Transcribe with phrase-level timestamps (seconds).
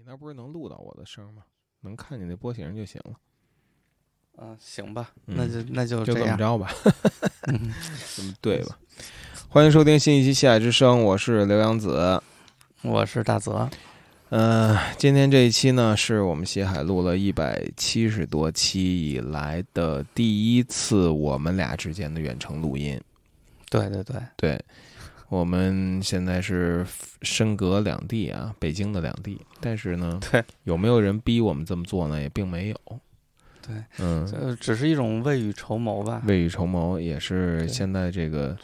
[0.00, 1.42] 你那不是能录到我的声吗？
[1.82, 3.12] 能看见那波形就行了。
[4.38, 6.36] 嗯，行吧，嗯那就那就就这么。
[6.38, 6.72] 着吧，
[7.48, 7.70] 嗯
[8.16, 8.78] 这么对吧？
[9.50, 12.18] 欢迎收听新一期《西海之声》，我是刘洋子。
[12.80, 13.68] 我是大泽，
[14.30, 22.98] 呃，今天这一期呢，是我们西海录了一百七十多期以来的第一次我们俩之间的远程录音。
[23.68, 24.64] 对对对，对，
[25.30, 26.84] 我们现在是
[27.22, 32.20] 身隔两地啊，北京的两地，但是呢，对，有没有人逼我们这么做呢？
[32.20, 32.76] 也并没有。
[33.64, 36.20] 对，嗯，呃，只是一种未雨绸缪吧。
[36.26, 38.56] 未雨绸缪也是现在这个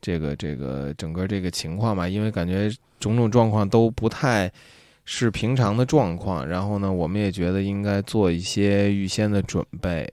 [0.00, 4.50] 这个这个整个这个情况吧，因为感觉种种状况都不太
[5.04, 10.12] 是平常的状况，然后呢，我们也觉得应该做一些预先的准备。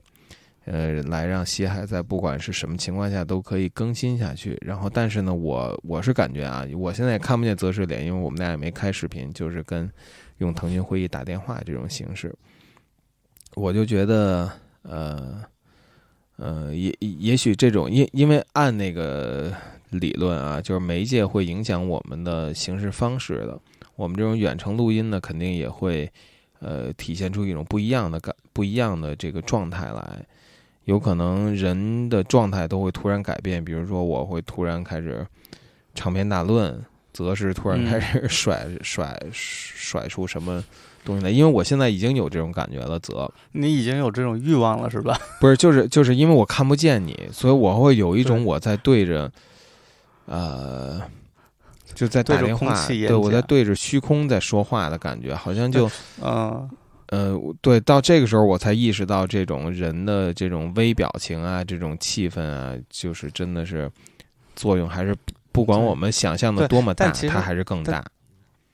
[0.70, 4.54] 呃，来让西海在不管是什么情况下都可以更新下去。
[4.60, 9.90] 然后，但是呢，我我是感觉啊，我现在也看不见泽师脸，因为我们俩也没开视频，就是跟
[10.38, 12.34] 用腾讯会议打电话这种形式。
[13.54, 14.52] 我就觉得，
[14.82, 15.42] 呃，
[16.36, 19.50] 呃，也也许这种，因因为按那个
[19.88, 23.58] 理论啊，就是媒介会影响我们的行事方式的。
[23.96, 26.12] 我们这种远程录音呢，肯定也会，
[26.60, 30.26] 呃，体现出一种不一样的感、不一样的这个状态来。
[30.88, 35.24] 有可能人的状态都会突然改变，比如说我会突然开始
[35.94, 40.64] 长篇大论，则是突然开始甩、甩甩出什么
[41.04, 41.30] 东西来。
[41.30, 45.20] 因为我现在已经有这种感觉了，则你已经有这种欲望了是吧？
[45.38, 49.30] 不是就是就是因为我看不见你，所以我会有一种我在对着，
[50.24, 51.02] 呃，
[51.94, 55.86] 就在打对着电话，空气演对我在对着虚空在说话的感觉，好像就。
[55.86, 55.90] 嗯，
[56.22, 56.70] 呃，
[57.62, 63.90] 对，到这个时候我才意识到，这种人的这种微表情啊，这种气氛啊，就是真的是
[64.54, 65.16] 作用还是
[65.52, 68.10] 不管我们想象的多么大，它还是更但大。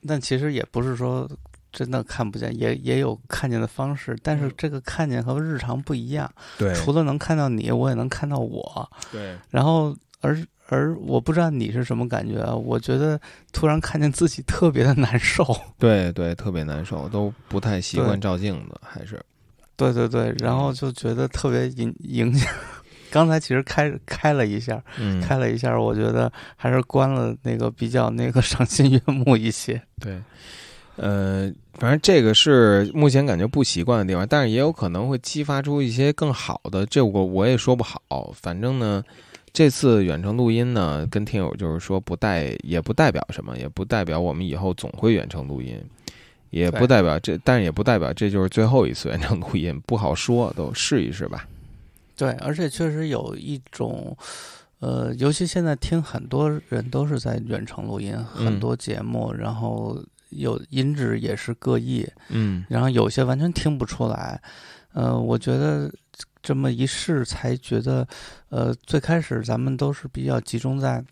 [0.07, 1.29] 但其实也不是说
[1.71, 6.31] 真的看不见，也也有看见的方式，但是这个看见和日常不一样。
[6.57, 8.89] 对除了能看到你，我也能看到我。
[9.11, 9.95] 对然后
[10.25, 10.37] 而
[10.67, 12.55] 而我不知道你是什么感觉啊？
[12.55, 13.19] 我觉得
[13.53, 15.45] 突然看见自己特别的难受。
[15.77, 19.23] 对对，特别难受，都不太习惯照镜子，还是
[19.75, 22.51] 对对对，然后就觉得特别影影响。
[23.11, 29.81] 刚才其实开开了一下，嗯，开了一下，我觉得还是关了那个比较那个赏心悦目一些。
[30.01, 30.19] 对，
[30.97, 38.01] 呃，反正这个是目前感觉不习惯的地方，但是也有可能会激发出一些更好的，这我我也说不好。
[38.35, 39.01] 反正呢，
[39.55, 45.81] 这次远程录音呢，跟听友就是说不代也不代表什么，也不代表我们以后总会远程录音，
[46.49, 51.47] 也不代表这，但是也不代表这就是最后一次远程录音，不好说，都试一试吧。
[52.17, 54.17] 对，而且确实有一种，
[54.79, 64.41] 呃，尤其现在听很多人都是在远程录音，很嗯多节目，然后有音质也是各异，嗯然后有些完全听不出来。
[64.95, 65.91] 呃，我觉得
[66.41, 68.07] 这么一试，才觉得，
[68.47, 71.03] 呃，最开始咱们都是比较集中在，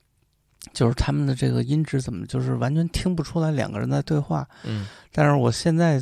[0.71, 4.47] 就是他们的这个音质怎么就是完全听不出来两个人在对话。
[4.63, 6.01] 嗯但是我现在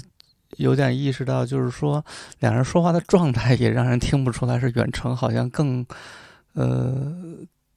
[0.58, 2.06] 有点意识到，就是说
[2.40, 5.84] 两人说话的状态也让人听不出来是远程，好像更，
[6.54, 7.12] 呃，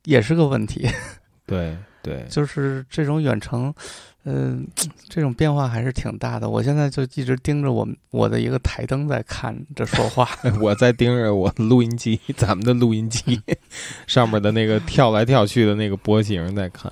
[0.04, 0.86] 也是个问题。
[1.46, 3.74] 对对，就是这种远程，
[4.24, 4.66] 嗯、
[5.08, 6.48] 这种变化还是挺大的。
[6.48, 10.28] 我现在就一直盯着我们我的一个台灯在看着说话。
[10.60, 13.40] 我在盯着我录音机，咱们的录音机
[14.06, 16.90] 上面的那个跳来跳去的那个波形在看。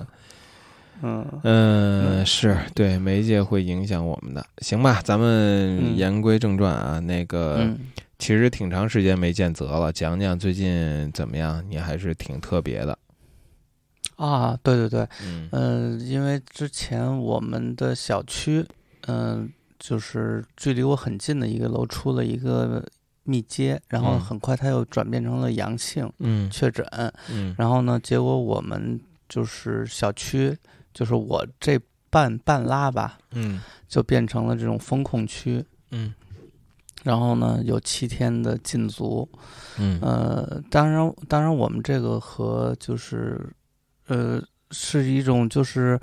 [1.01, 4.45] 嗯，嗯，是对媒介会影响我们的。
[4.59, 6.99] 行吧，咱们嗯言归正传啊。
[6.99, 7.77] 那个，嗯，
[8.19, 11.61] 其实挺长时间没见泽了，讲讲最近怎么样？
[11.67, 12.97] 你还是挺特别的。
[14.15, 15.49] 啊，对对对，嗯。
[15.51, 18.65] 呃、因为之前我们的小区，
[19.07, 22.85] 嗯、就是距离我很近的一个楼出了一个
[23.23, 24.19] 密接，然后嗯。
[24.19, 26.49] 很快它又转变成了阳性嗯。
[26.49, 26.85] 确诊，
[27.31, 27.55] 嗯。
[27.57, 30.57] 然后呢，结果我们就是小区，
[30.93, 33.61] 就是我这半半拉吧，嗯。
[33.87, 36.13] 就变成了这种风控区，嗯。
[37.03, 39.27] 然后呢有七天的禁足，
[39.77, 39.99] 嗯。
[40.01, 43.39] 呃，当然当然我们这个和就是
[44.07, 44.41] 呃
[44.71, 45.99] 是一种就是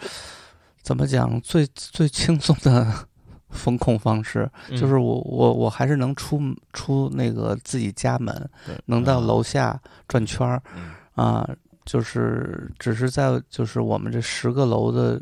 [0.82, 2.92] 怎么讲最最轻松的
[3.50, 4.76] 风控方式，嗯。
[4.78, 6.40] 就是我我我还是能出
[6.72, 8.48] 出那个自己家门，
[8.86, 10.92] 能到啊楼下转圈儿嗯。
[11.14, 11.48] 啊，
[11.84, 15.20] 就是只是在就是我们这十个楼的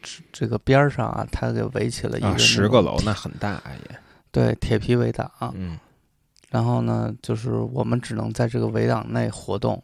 [0.00, 3.98] 这这个边儿上啊，他给围起了一个、啊，十个楼那很大也。
[4.30, 5.78] 对铁皮围挡，嗯。
[6.50, 9.82] 然后呢，就是我们只能在这个围挡内活动，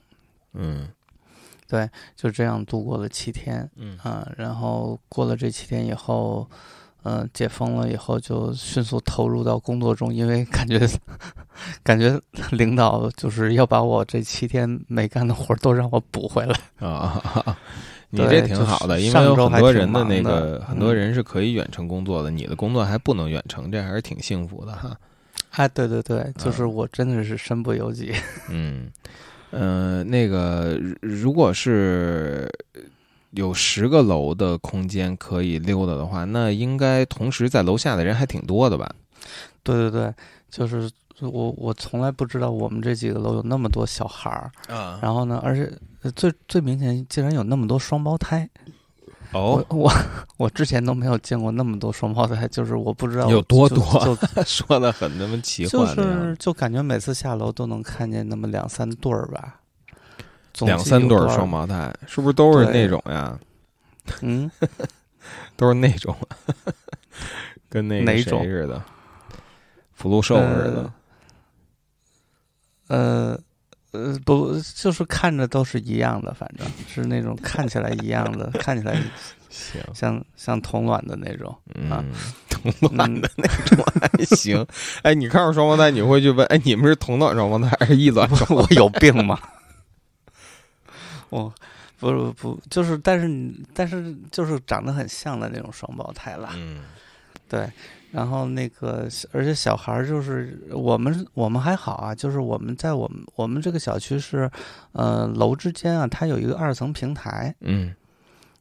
[0.54, 0.88] 嗯
[2.16, 4.26] 就这样度过了七天嗯啊。
[4.36, 6.48] 然后过了这七天以后，
[7.02, 10.80] 嗯、解封了以后就迅速投入到工作中，因为感觉
[11.82, 12.20] 感觉
[12.50, 16.58] 领导就是要把我这七天没干的活儿都让我补回来。
[16.78, 17.56] 啊，
[18.10, 24.96] 你这挺好的，因为有很多人的那个很多嗯人是可以远程工作的，你的工作还不能远程，这还是挺幸福的哈。
[25.52, 28.12] 哎，对对对，就是嗯我真的是身不由己。
[28.50, 28.90] 嗯，
[29.50, 32.50] 呃，那个如如果是
[33.32, 38.92] 有十个楼的空间可以溜达的话，那应该同时在楼下的人还挺多的吧？
[39.62, 40.14] 对对对，
[40.50, 45.70] 就是我我从来不知道我们这几个楼有那么多小孩儿，啊，然后呢，而且
[46.02, 48.48] 呃最最明显竟然有那么多双胞胎。
[49.32, 49.92] 哦，我我
[50.38, 59.60] 我之前都没有见过那么多双胞胎，就是我不知道有多多就 说的很那么奇就幻的样子是就感觉每次下楼都能看见那么两三对儿吧，
[60.60, 63.38] 两三对儿双，胞胎，是不是都是那种呀？
[64.22, 64.50] 嗯，
[65.56, 66.16] 都是那种，
[67.68, 68.82] 跟那个谁哪种似的，
[69.94, 70.42] 福禄寿似
[70.72, 70.92] 的。
[72.88, 73.38] 呃
[73.92, 78.96] 呃不，就是看着都是一样的，反正是那种看起来一样的，看起来
[79.48, 81.50] 行，像像同卵的那种。
[81.90, 82.12] 啊嗯，
[82.48, 84.64] 同卵的那种还行。
[85.02, 89.38] 哎，你看着双胞胎，你会去问，哎，你们是同卵双胞胎还是异卵双胞我有病吗？
[91.30, 91.52] 我
[91.98, 96.50] 不是不就是，但是你但是就是长得很像的那种双胞胎啦。
[96.54, 96.82] 嗯
[97.48, 97.68] 对，
[98.12, 104.50] 然后那个，而且小孩儿就是我们我们还好啊，就是我们在我们我们这个小区是，
[104.92, 107.94] 呃，楼之间啊，它有一个二层平台嗯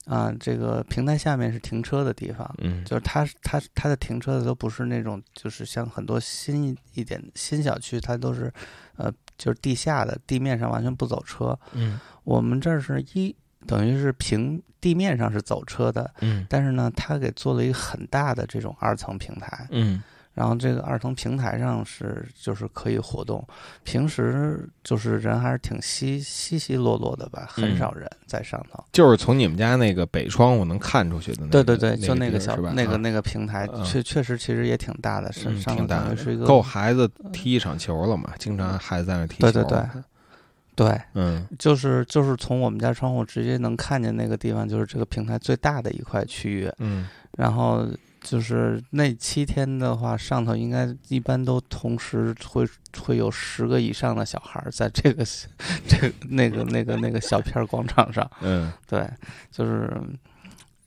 [0.05, 2.49] 啊，这个平台下面是停车的地方。
[2.59, 8.51] 嗯就是它它它的停车的都不是那种，就是像很多新一一点新小区，它都是，
[8.97, 11.57] 呃，就是地下的，地面上完全不走车。
[11.73, 13.35] 嗯我们这儿是一
[13.67, 20.01] 等于是平地面上是走车的，嗯但是呢，它给做了一个很大的这种二层平台，嗯
[20.35, 23.45] 然后这个二层平台上是就是可以活动，
[23.83, 28.81] 平时就是人还是挺稀稀稀落落的吧，很嗯少人在上头。
[28.93, 31.51] 就是从你们家那个北窗户能看出去的那个。
[31.51, 38.31] 对对对，就那那个小那个那个平台，嗯确确实其实也挺大的，是嗯上头挺大的，等于是一个够孩子踢一场球了嘛？
[38.39, 39.51] 经常孩子在那踢球。
[39.51, 39.81] 对对对
[40.79, 46.71] 对，嗯就是就是从我们家窗户直接能看见那个地方，就是这个平台最大的一块区域。
[46.77, 47.05] 嗯
[47.37, 47.85] 然后
[48.21, 52.65] 就是那七天的话，上头应该一般都同时会
[52.97, 55.25] 会有十个以上的小孩儿在这个
[55.85, 58.29] 这个那个那个那个小片儿广场上。
[58.41, 59.05] 嗯 对，
[59.51, 59.91] 就是。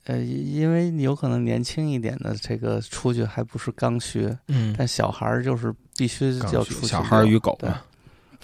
[0.05, 7.79] 呃，因为有可能年轻一点的这个出去还不是刚需，嗯，但小孩儿就是必须要出去小孩儿与狗嘛。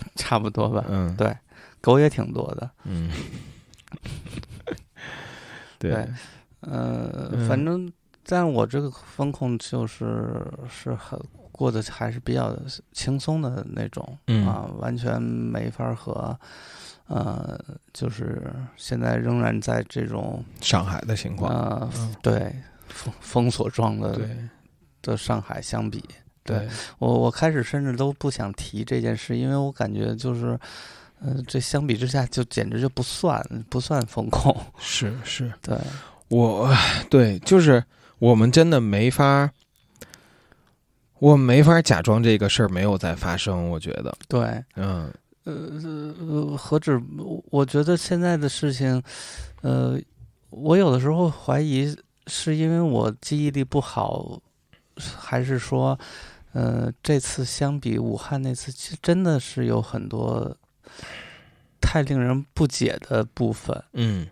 [0.16, 0.84] 差不多吧。
[0.90, 1.36] 嗯对，
[1.82, 2.70] 狗也挺多的。
[2.84, 3.10] 嗯，
[5.80, 6.08] 对对
[6.62, 7.92] 呃，嗯反正，
[8.26, 11.20] 但我这个风控就是是很
[11.52, 12.56] 过得还是比较
[12.92, 16.38] 轻松的那种、嗯啊，完全没法和
[17.08, 17.58] 呃，
[17.94, 21.52] 就是现在仍然在这种上海的情况。
[21.54, 22.54] 呃，嗯对
[22.88, 24.20] 封封锁状的
[25.02, 26.04] 的上海相比，
[26.50, 30.60] 对对，我我开始甚至都不想提这件事，因为我感觉就是。
[31.22, 35.78] 呃，这相比之下就简直就不算不算风控，是 是，对，
[36.30, 36.74] 我
[37.10, 37.84] 对，就是
[38.20, 39.52] 我们真的没法，
[41.20, 43.70] 我没法假装这个事儿没有在发生。
[43.70, 45.14] 我觉得，对，嗯
[45.44, 46.98] 呃，何止？
[47.18, 49.04] 我我觉得现在的事情，
[49.62, 50.00] 呃，
[50.52, 51.94] 我有的时候怀疑
[52.28, 54.42] 是因为我记忆力不好，
[55.18, 56.00] 还是说，
[56.54, 60.56] 呃，这次相比武汉那次，其实真的是有很多
[61.80, 63.84] 太令人不解的部分。
[63.94, 64.28] 嗯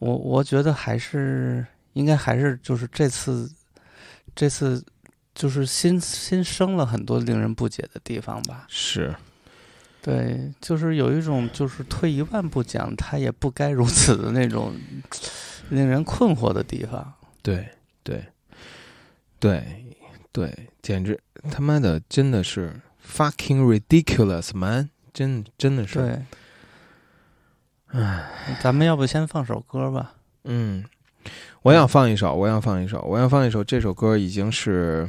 [0.00, 3.50] 我我觉得还是应该还是就是这次，
[4.34, 4.84] 这次
[5.34, 8.66] 就是新新生了很多令人不解的地方吧。
[8.68, 9.14] 是，
[10.02, 14.74] 对，就是有一种就是退一万步讲，他也不该如此的那种
[15.70, 17.14] 令人困惑的地方。
[17.40, 17.68] 对
[18.02, 18.22] 对
[19.38, 19.86] 对
[20.32, 21.18] 对，简直
[21.50, 26.22] 他妈的真的是 fucking ridiculous man，真真的是，对，
[27.86, 30.12] 唉，咱们要不先放首歌吧？
[30.44, 30.84] 嗯，
[31.62, 33.64] 我想放一首，我想放一首，我想放一首。
[33.64, 35.08] 这首歌已经是，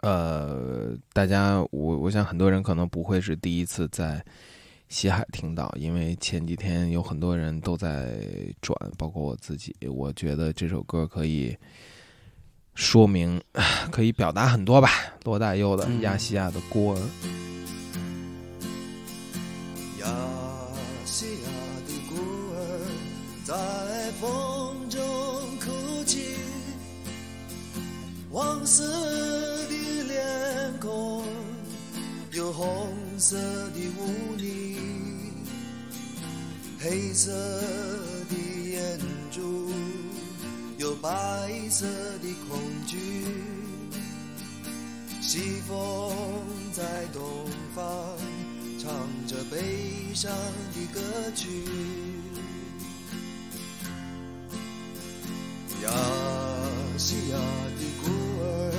[0.00, 4.24] 呃，大家我我想很多人可能不会是第一次在
[4.88, 8.18] 西海听到，因为前几天有很多人都在
[8.62, 9.76] 转，包括我自己。
[9.86, 11.54] 我觉得这首歌可以
[12.80, 13.38] 说明，
[13.92, 14.90] 可以表达很多吧。
[15.24, 16.96] 罗大佑的《嗯亚细亚的孤儿》。
[20.00, 20.06] 亚
[21.04, 21.48] 细亚
[21.86, 22.16] 的孤
[22.54, 22.56] 儿
[23.44, 23.54] 在
[24.18, 24.98] 风中
[25.58, 26.20] 哭泣，
[28.64, 28.82] 色
[29.68, 31.22] 的脸孔，
[32.32, 34.78] 有红色的污泥，
[36.78, 38.34] 黑色的
[38.70, 38.98] 眼
[39.30, 39.70] 珠，
[40.80, 41.10] 有白
[41.68, 41.84] 色
[42.22, 42.96] 的恐惧。
[45.20, 46.16] 西风
[46.72, 47.22] 在东
[47.74, 47.84] 方，
[48.78, 48.90] 唱
[49.26, 50.32] 着悲伤
[50.72, 51.00] 的歌
[51.36, 51.48] 曲。
[55.82, 55.90] 亚
[56.96, 57.36] 细亚
[57.76, 58.08] 的孤
[58.40, 58.72] 儿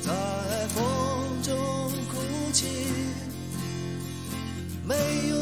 [0.00, 2.68] 在风中哭泣，
[4.86, 4.94] 没
[5.28, 5.34] 有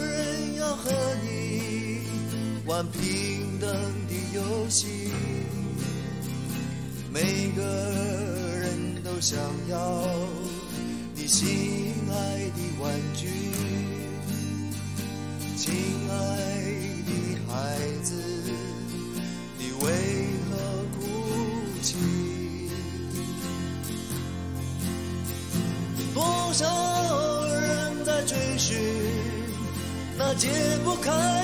[0.00, 0.90] 人要和
[1.22, 2.00] 你
[2.66, 3.70] 玩平等
[4.08, 5.11] 的游戏，
[7.12, 7.20] 每
[7.54, 9.38] 个人都想
[9.68, 10.02] 要
[11.14, 12.14] 你心爱
[12.56, 13.28] 的玩具，
[15.56, 15.74] 亲
[16.08, 16.16] 爱
[17.04, 17.12] 的
[17.46, 17.52] 孩
[18.02, 18.14] 子。
[19.58, 19.86] 你为
[20.48, 20.56] 何
[20.96, 21.04] 哭
[21.82, 21.96] 泣？
[26.14, 26.64] 多少
[27.46, 28.78] 人在追寻
[30.16, 30.48] 那解
[30.82, 31.41] 不开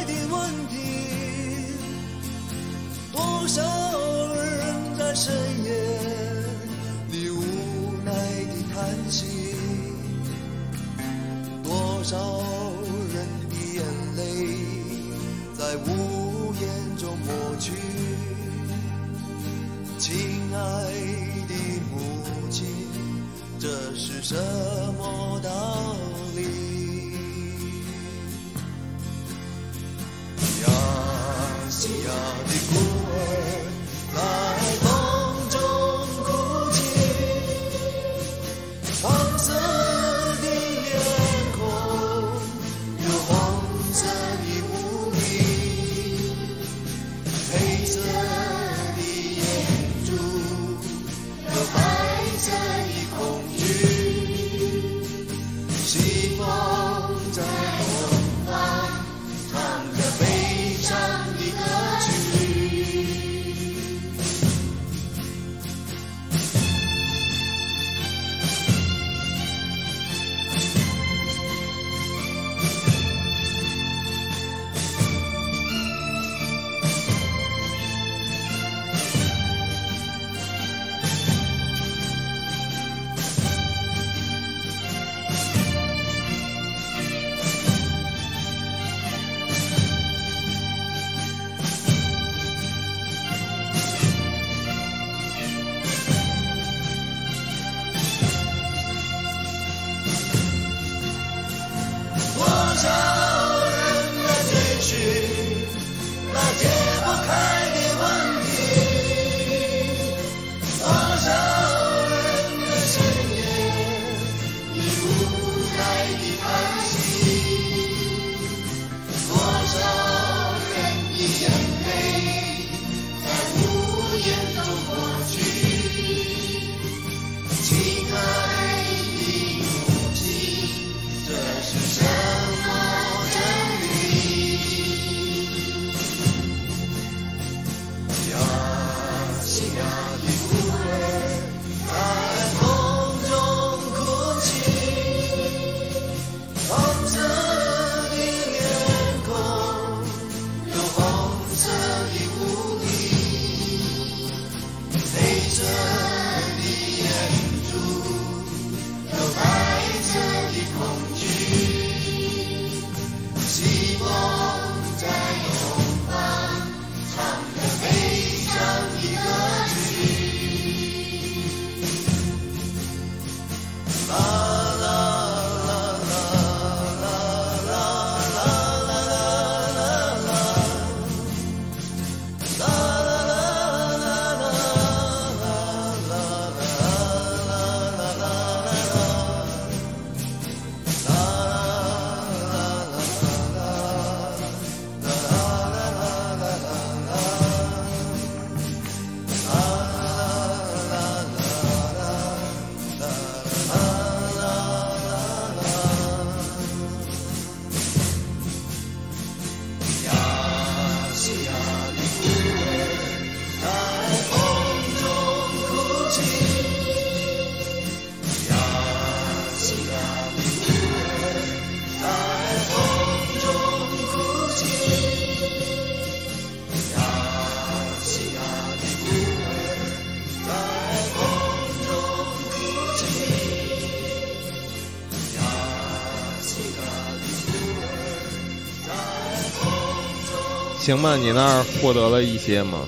[240.88, 242.78] 行吧，你那儿获得了一些吗？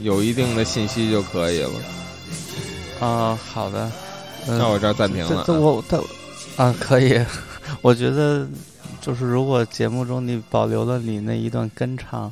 [0.00, 1.70] 有一定的信息就可以了。
[3.00, 3.90] 啊，好的。
[4.46, 5.52] 嗯那我这儿暂停了这。
[5.58, 5.98] 我他
[6.62, 7.18] 啊可以，
[7.80, 8.46] 我觉得
[9.00, 12.30] 就是如果节目中你保留了你那一段跟唱，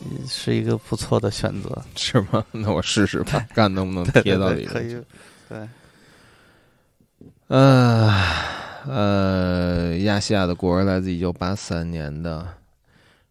[0.00, 1.76] 嗯是一个不错的选择。
[1.94, 2.42] 是吗？
[2.50, 4.72] 那我试试吧，看能不能对贴到 对里面。
[4.72, 5.02] 可以，
[5.50, 5.68] 对，
[7.48, 8.14] 呃
[8.88, 12.46] 呃，亚细亚的国儿来自一九八三年的，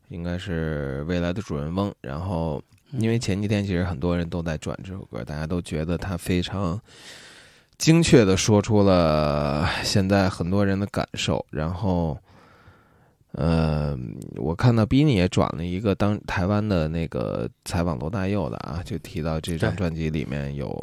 [0.10, 1.92] 应该是未来的主人翁。
[2.02, 2.62] 然后，
[2.92, 6.80] 因为前几天其实很多人都在转这首歌，大家都觉得他非常
[7.78, 11.46] 精确的说出了现在很多人的感受。
[11.52, 12.18] 然后，
[13.34, 13.98] 呃，
[14.36, 20.76] 我看到 Bini 也转了一个当台湾的那个采访罗大佑的啊，就提到这张专辑里面有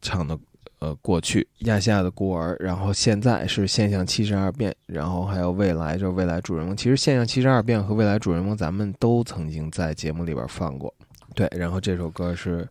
[0.00, 0.36] 唱的
[0.82, 6.76] 呃过去亚细亚的孤儿，然后现在是现象七十二变，然后还有未来就是未来主人翁。
[6.76, 10.92] 其实现象七十二变和未来主人翁咱们都曾经在节目里边放过，
[11.36, 11.48] 对。
[11.56, 12.68] 然后这首歌是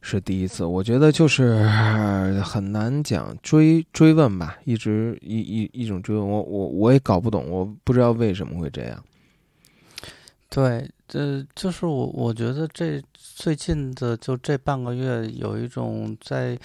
[0.00, 9.04] 是第一次，我觉得就是呃很难讲追追问吧，一直一一一种追问，我我我也搞不懂，我不知道为什么会这样。
[10.48, 16.58] 对，这就是我我觉得这最近的就这半个月有一种在，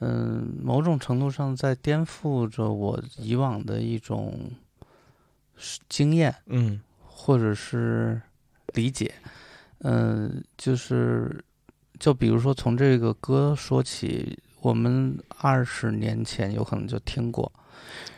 [0.00, 4.50] 嗯，某种程度上在颠覆着我以往的一种
[5.56, 8.20] 是经验嗯或者是
[8.74, 9.14] 理解，
[9.78, 11.42] 嗯，就是
[11.98, 17.50] 就比如说从这个歌说起，我们二十年前有可能就听过。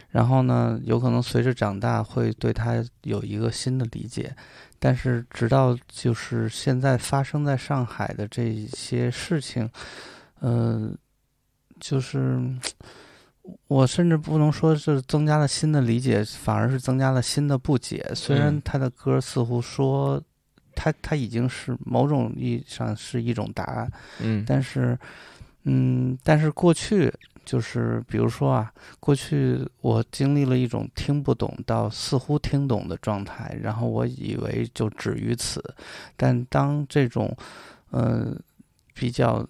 [0.09, 4.35] 然后呢，有可能随着长大会对它有一个新的理解，
[4.79, 9.69] 但是直到就是现在发生在上海的这些事情，
[10.41, 10.91] 呃，
[11.79, 12.41] 就是
[13.69, 18.05] 我甚至不能说是增加了新的理解，反而是增加了新的不解。
[18.15, 18.63] 虽然嗯。
[18.65, 20.23] 他的歌似乎说
[20.75, 24.45] 他他已经是某种意义上是一种答案，嗯。
[24.47, 24.99] 但是，
[25.65, 27.13] 嗯，但是过去
[27.45, 35.63] 就是比如说啊，过去我经历了一种听不懂到似乎听懂的状态，然后我以为就止于此，
[36.17, 37.37] 但当这种，
[37.91, 38.37] 呃，
[38.93, 39.47] 比较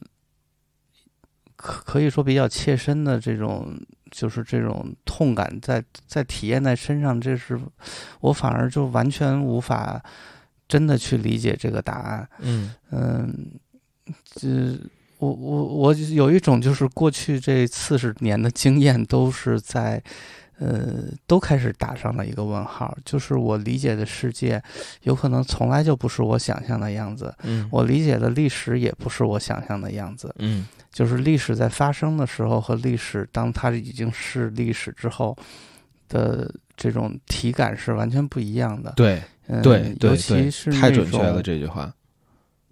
[1.57, 3.77] 可可以说比较切身的这种。
[4.09, 7.61] 就是这种痛感在在体验在身上，这是
[8.21, 10.01] 我反而就完全无法
[10.69, 12.29] 真的去理解这个答案。
[12.39, 13.51] 嗯嗯，
[14.33, 14.79] 这
[15.19, 20.01] 我我我有一种就是过去这四十年的经验都是在，
[20.59, 22.97] 呃，都开始打上了一个问号。
[23.05, 24.63] 就是我理解的世界，
[25.03, 27.35] 有可能从来就不是我想象的样子。
[27.43, 30.35] 嗯我理解的历史也不是我想象的样子。
[30.39, 35.37] 嗯就是历史在发生的时候和历史当它已经是历史之后
[36.09, 38.95] 的这种体感是完全不一样的。
[38.97, 41.93] 对嗯，对对尤其是，太准确了这句话。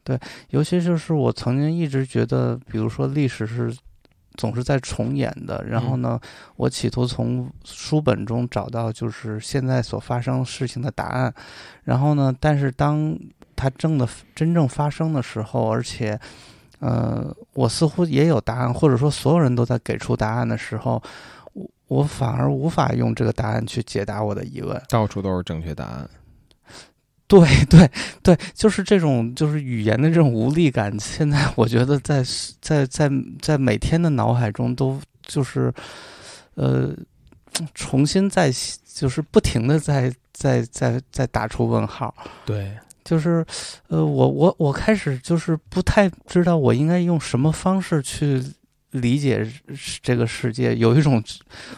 [0.03, 0.18] 对
[0.51, 3.75] 尤其就是我曾经一直觉得，比如说历史是
[4.37, 6.20] 总是在重演的，然后呢，
[6.57, 11.33] 我企图从书本中找到就是现在所发生事情的答案，
[11.85, 13.16] 然后呢，但是当
[13.55, 16.18] 它正的真正发生的时候，而且，
[16.81, 21.01] 呃，我似乎也有答案，或者说所有人都在给出答案的时候，
[21.53, 24.83] 我我反而无法用这个答案去解答我的疑问。
[24.88, 26.11] 到处都是正确答案。
[27.40, 27.90] 对对
[28.23, 32.25] 对，就是这种就是语言的这种无力感，现在我觉得在
[32.61, 35.73] 在在在每天的脑海中都就是，
[36.55, 36.94] 呃，
[37.75, 38.53] 重新在
[38.85, 43.44] 就是不停的在在在在打出问号，对，就是
[43.88, 48.42] 呃，我我我开始就是不太知道我应该用什么方式去。
[48.94, 49.44] 理解
[50.05, 51.20] 这个世界，有一种，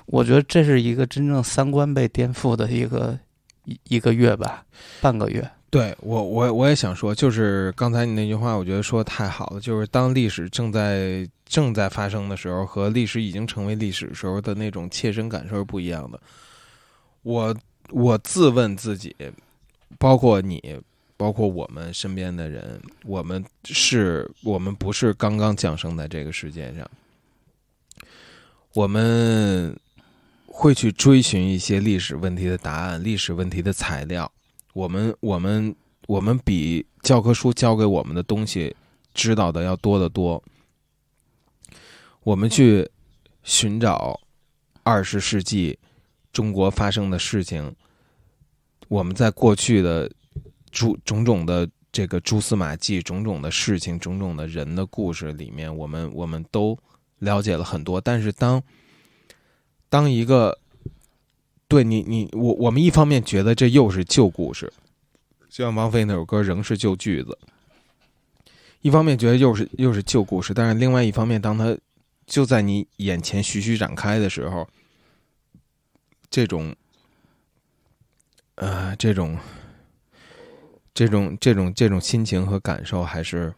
[0.04, 3.18] 我觉得这是一个真正三观被颠覆的一个
[3.66, 4.64] 一一个月吧，
[5.02, 5.46] 半个月。
[5.68, 9.60] 对我，我我也想说，就是刚才你那句话，我觉得说的太好了。
[9.60, 16.18] 就是当历史正在正在发生的时候，和历史已经成为历史时候的那种切身感受是不一样的。
[17.22, 17.54] 我
[17.90, 19.14] 我自问自己，
[19.98, 20.80] 包括你，
[21.16, 26.88] 包括我们身边的人，我们是我们不是刚刚降生在这个世界上，
[28.72, 29.76] 我们
[30.58, 34.32] 会去追寻一些历史问题的答案、历史问题的材料。
[34.72, 38.74] 我们我们我们比教科书教给我们的东西
[39.12, 40.42] 知道的要多得多。
[42.22, 42.90] 我们去
[43.42, 44.18] 寻找
[44.82, 45.78] 二十世纪
[46.32, 47.76] 中国发生的事情，
[48.88, 50.10] 我们在过去的
[50.70, 56.78] 诸种种的这个蛛丝马迹、种种的事情、种种的人的故事里面，我们我们都
[57.18, 58.00] 了解了很多。
[58.00, 58.62] 但是当
[59.88, 60.58] 当一个
[61.68, 64.72] 对你，你我我们一方面觉得这又是旧故事，
[65.48, 67.38] 就像王菲那首歌仍是旧句子。
[68.82, 71.76] 一方面觉得又是又是旧故事，但是另外一方面，当它
[72.24, 74.68] 就在你眼前徐徐展开的时候，
[76.30, 76.72] 这种，
[78.54, 79.36] 呃，这种，
[80.94, 83.52] 这种这种这种心情和感受，还是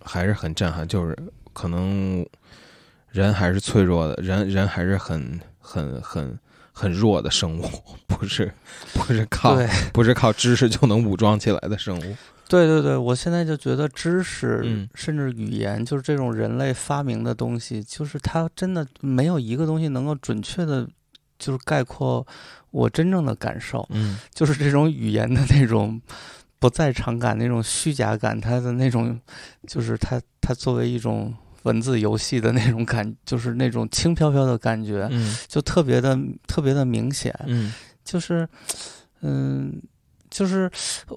[0.00, 0.88] 还是很震撼。
[0.88, 1.14] 就是
[1.52, 2.26] 可能
[3.18, 6.38] 人还是脆弱的，人人还是很很很
[6.72, 7.64] 很弱的生物，
[8.06, 8.52] 不是
[8.94, 9.58] 不是靠
[9.92, 12.16] 不是靠知识就能武装起来的生物。
[12.48, 20.88] 对对对，我现在就觉得知识，嗯甚至语言，就是这种人类发明的东西，就是它真的没有一个东西能够准确的，
[21.38, 22.26] 就是概括
[22.70, 26.00] 我真正的感受，嗯就是这种语言的那种
[26.58, 29.20] 不在场感、那种虚假感，它的那种，
[29.66, 35.36] 就是它它作为一种文字游戏的那种感，就是那种轻飘飘的感觉，嗯。
[35.48, 37.34] 就特别的特别的明显。
[37.46, 37.72] 嗯。
[38.04, 38.48] 就是，
[39.20, 39.82] 嗯，
[40.30, 40.70] 就是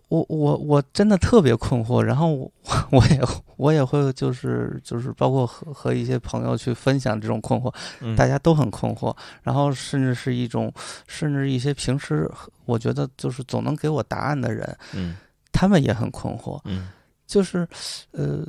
[0.10, 2.52] 我我我真的特别困惑，然后我
[2.92, 3.22] 我也
[3.56, 10.74] 我也会就是就是包括和和一些朋友去分享这种困惑，嗯，大家都很困惑，然后甚至是一种
[11.08, 12.30] 甚至一些平时
[12.66, 15.16] 我觉得就是总能给我答案的人，嗯。
[15.54, 16.90] 他们也很困惑，嗯。
[17.26, 17.66] 就是
[18.12, 18.46] 呃。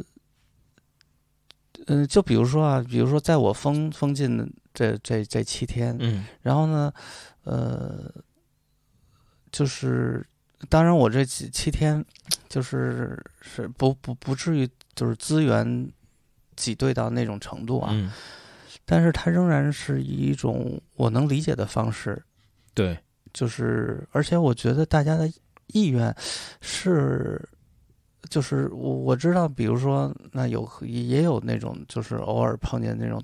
[1.87, 6.93] 嗯，就比如说啊，比如说在我封封禁的这这这七天，嗯然后呢，
[7.45, 8.13] 呃，
[9.51, 10.25] 就是
[10.69, 12.05] 当然我这几七天
[12.49, 15.91] 就是是不不不至于就是资源
[16.55, 18.11] 挤兑到那种程度啊，嗯，
[18.85, 22.23] 但是它仍然是以一种我能理解的方式，
[22.75, 22.99] 对，
[23.33, 25.31] 就是而且我觉得大家的
[25.67, 26.15] 意愿
[26.61, 27.49] 是。
[28.33, 33.23] 就是我我知道，比如说，那有也有那种，就是偶尔碰见那种，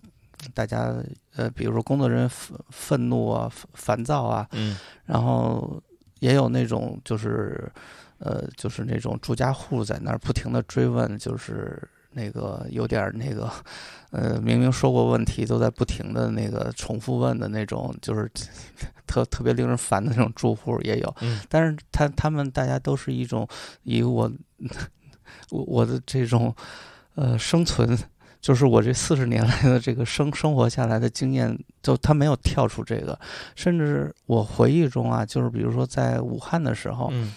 [0.53, 0.95] 大家
[1.35, 5.83] 呃，比如说工作人员愤愤怒啊、烦烦躁啊，嗯然后
[6.21, 7.73] 也有那种就是，
[8.19, 13.51] 呃，就是那种住家户在那儿不停的追问，就是那个有点儿那个，
[14.11, 18.31] 呃，明明说过问题，都在不停的那个重复问的那种，就是
[19.07, 21.17] 特特别令人烦的那种住户也有。
[21.23, 23.49] 嗯但是他他们大家都是一种
[23.85, 24.31] 以我
[25.51, 26.55] 我我的这种
[27.15, 27.99] 呃生存。
[28.41, 33.19] 就是我这四十年来的这个生生活下来的经验，就他没有跳出这个，
[33.57, 37.35] 甚至我回忆中啊，就是比如说在武汉的时候，嗯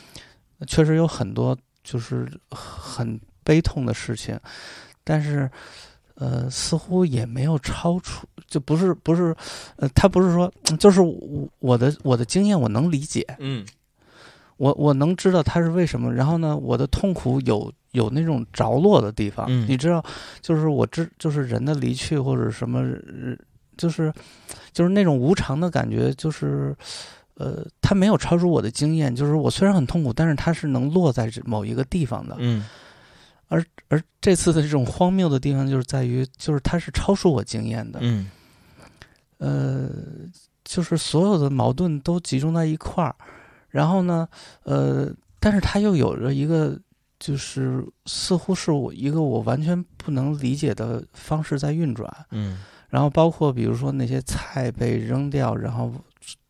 [0.68, 4.40] 确实有很多就是很悲痛的事情，
[5.04, 5.50] 但是
[6.14, 9.36] 呃，似乎也没有超出，就不是不是，
[9.78, 13.66] 呃，他不是说，就是我我的我的经验我能理解，嗯
[14.58, 19.66] 我我能知道他是为什么，然后呢，我的痛苦有有那种着落的地方，嗯。
[19.68, 20.04] 你知道，
[20.42, 23.36] 就是我知就是人的离去或者什么，呃
[23.78, 24.14] 就是
[24.72, 26.76] 就是那种无常的感觉，就是
[27.36, 32.66] 呃，它没有超出我的经验，就是我虽然很痛苦，但是它是能落在这某一个地方的，嗯。
[33.48, 38.30] 而而这次的这种荒谬的地方就是在于，就是它是超出我经验的，嗯。
[39.40, 39.90] 呃，
[40.64, 43.16] 就是所有的矛盾都集中在一块儿，
[43.70, 44.28] 然后呢，
[44.64, 46.80] 呃，但是它又有着一个，
[47.22, 52.58] 就是似乎是我一个我完全不能理解的方式在运转，嗯。
[52.90, 55.94] 然后包括比如说那些菜被扔掉，然后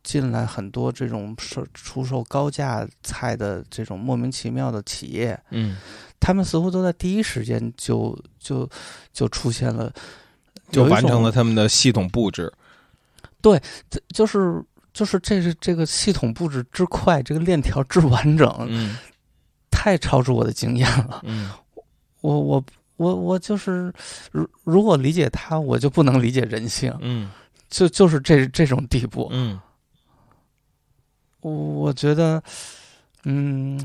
[0.02, 5.76] 进来很多这种售出售高价菜的这种莫名其妙的企业，嗯，
[6.18, 8.68] 他们似乎都在第一时间就就
[9.12, 9.92] 就出现了，
[10.72, 12.52] 就完成了他们的系统布置。
[13.40, 13.60] 对
[14.08, 14.60] 就是
[14.92, 18.96] 就是这是这个系统布置之快，这个链条之完整，嗯
[19.82, 21.22] 太超出我的经验了。
[21.24, 21.50] 嗯
[22.20, 22.64] 我我
[22.98, 23.92] 我我就是，
[24.30, 27.28] 如如果理解他，我就不能理解人性，嗯
[27.68, 29.28] 就就是这这种地步。
[29.32, 29.60] 嗯
[31.40, 32.40] 我我觉得，
[33.24, 33.76] 嗯，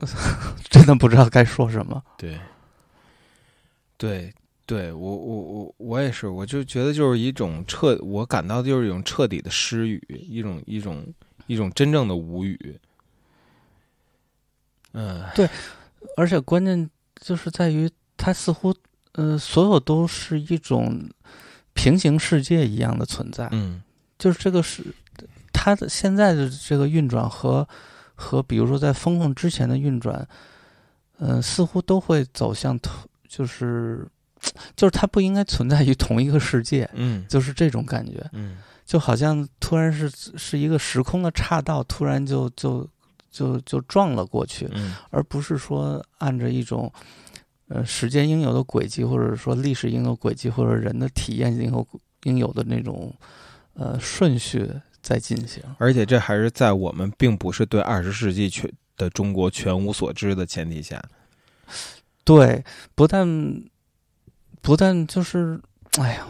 [0.70, 2.02] 真的不知道该说什么。
[2.16, 2.40] 对，
[3.98, 4.32] 对，
[4.64, 11.04] 对我我我我也是，我就觉得就是一种彻，我感到就是一种彻底的失语，一种一种
[11.48, 12.80] 一种真正的无语。
[14.92, 15.22] 嗯。
[16.16, 16.88] 而且关键
[17.20, 18.74] 就是在于，它似乎，
[19.12, 21.08] 呃，所有都是一种
[21.74, 23.48] 平行世界一样的存在。
[23.52, 23.82] 嗯。
[24.18, 24.84] 就是这个是
[25.52, 27.66] 它的现在的这个运转和
[28.14, 30.26] 和比如说在风控之前的运转，
[31.18, 32.92] 呃，似乎都会走向同，
[33.28, 34.06] 就是
[34.76, 37.24] 就是它不应该存在于同一个世界，嗯。
[37.28, 38.58] 就是这种感觉，嗯。
[38.84, 42.86] 就好像突然是是一个时空的岔道，突然就就
[43.32, 46.92] 就就撞了过去，嗯而不是说按着一种。
[47.68, 51.88] 呃，时间应有的轨迹，或者说历史应有轨迹，或者人的体验应有
[52.24, 53.10] 应有的那种
[53.72, 55.62] 呃顺序在进行。
[55.78, 61.02] 而且这还是在我们并不是对二十世纪全的中国全无所知的前提下。
[62.24, 62.62] 对，
[62.94, 63.26] 不但
[64.60, 65.58] 不但就是，
[65.98, 66.26] 哎呀，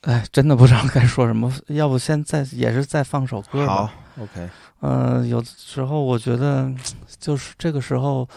[0.00, 1.52] 哎，真的不知道该说什么。
[1.66, 3.74] 要不先再也是再放首歌吧。
[3.74, 4.48] 好，OK，
[4.80, 6.72] 嗯、有的时候我觉得
[7.18, 8.28] 就是这个时候，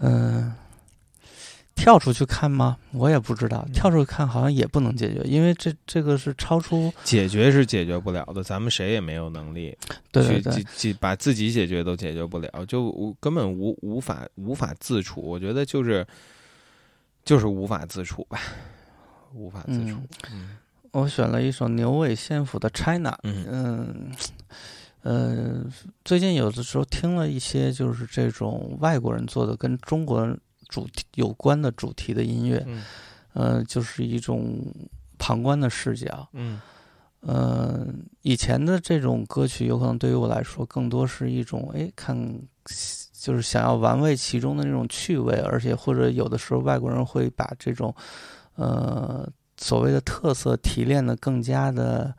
[0.00, 0.52] 嗯、
[1.74, 2.76] 跳出去看吗？
[2.92, 15.20] 我也不知道，跳出去看好像也不能解决，因为这这个是超出解决是解决不了的，咱们谁也没有能力去对对对解解把自己解决都解决不了，就无根本无无法无法自处。
[15.20, 16.06] 我觉得就是
[17.24, 18.38] 就是无法自处吧，
[19.32, 19.98] 无法自处。
[20.30, 20.56] 嗯
[20.92, 23.10] 我选了一首牛尾县府的《China》。
[23.22, 24.12] 嗯嗯，
[25.02, 25.64] 呃，
[26.04, 30.26] 最近有的时候听了一些就是这种外国人做的跟中国
[30.68, 32.82] 主题有关的主题的音乐，嗯
[33.32, 34.64] 呃，就是一种
[35.18, 36.28] 旁观的视角。
[36.32, 36.60] 嗯
[37.20, 37.86] 呃，
[38.22, 42.16] 以前的这种歌曲，有可能对于我来说，更多是一种哎，看
[43.12, 47.94] 就是想要玩味其中的那种趣味，而且或者有的时候外国人会把这种
[48.56, 52.12] 呃所谓的特色提炼的更加的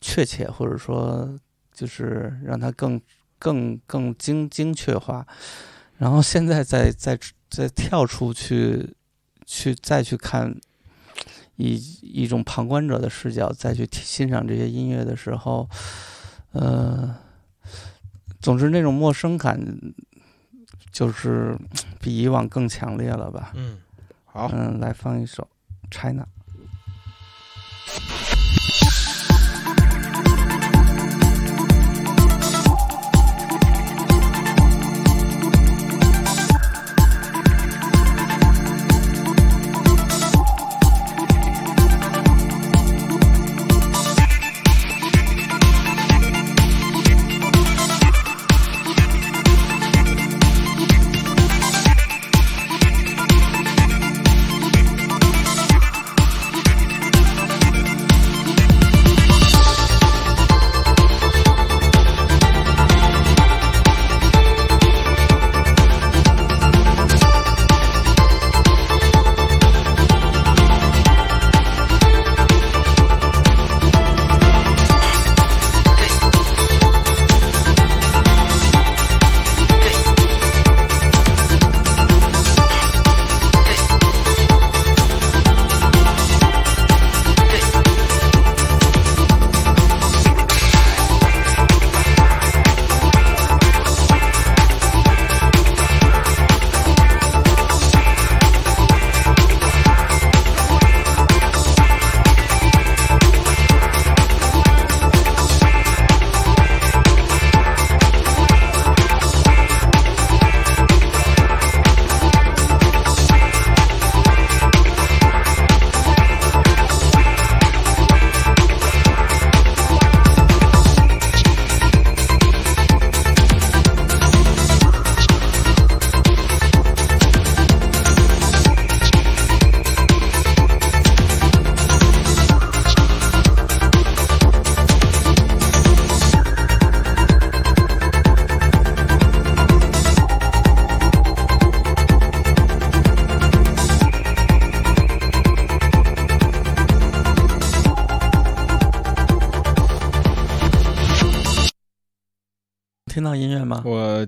[0.00, 1.38] 确切，或者说
[1.82, 3.00] 就是让它更
[3.40, 5.26] 更更精精确化。
[5.98, 7.18] 然后现在再再
[7.50, 8.94] 再跳出去，
[9.44, 10.54] 去再去看，
[11.56, 15.68] 以一种旁观者的视角再去欣赏这些音乐的时候，
[16.52, 17.16] 呃，
[18.40, 19.60] 总之那种陌生感，
[20.92, 21.58] 就是
[22.00, 23.50] 比以往更强烈了吧。
[23.56, 23.78] 嗯，
[24.24, 25.48] 好，嗯，来放一首
[25.90, 26.22] 《China》。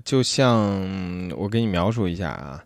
[0.05, 2.63] 就像我给你描述一下啊，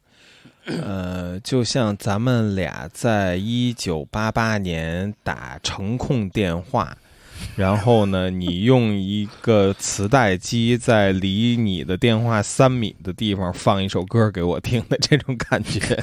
[0.66, 6.96] 呃，就像咱们俩在一九八八年打程控电话，
[7.56, 15.98] 然后呢，你用一个磁带机在离你的电话三米的地方放一首歌给我听的这种感觉。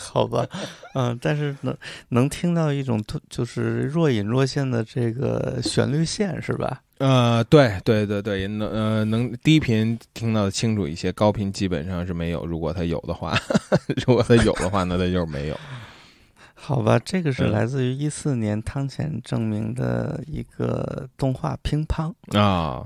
[0.12, 0.46] 好吧，
[0.94, 1.76] 嗯，但是能
[2.08, 6.80] 能听到一种突就是若隐若现的这个旋律线是吧？
[6.98, 12.44] 呃，对对对对，能呃能低频听到的清楚一些，高频基本上是没有。
[12.46, 13.38] 如果它有的话，
[14.06, 15.56] 如果它有的话，那它就是没有。
[16.54, 22.12] 好吧，这个是嗯来自于一四年汤浅证明的一个动画《乒乓》。
[22.38, 22.84] 啊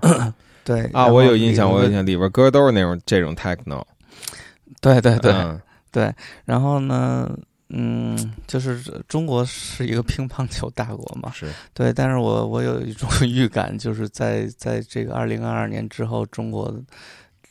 [0.65, 3.83] 对啊，我有印象，我有印象，里边歌都是那种这种 techno。
[4.81, 5.61] 对对对、嗯
[5.95, 6.13] 对，
[6.45, 7.31] 然后呢，
[7.69, 16.83] 嗯，就是中国是一个乒乓球大国嘛，是对，但是我我有一种 预感，就是在在这个二零二二年之后，中国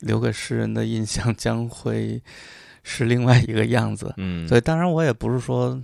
[0.02, 2.22] 留给世人的印象 将会
[2.84, 4.14] 是另外一个样子。
[4.18, 5.82] 嗯，对，当然我也不是说，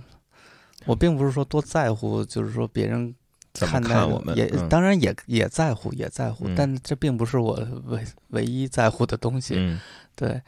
[0.84, 3.14] 我并不是说多在乎，就是说别人
[3.54, 9.54] 看待我们也、嗯当然也也在乎，也在乎，嗯但这并不是我唯唯一在乎的东西。
[9.56, 9.80] 嗯
[10.14, 10.38] 对，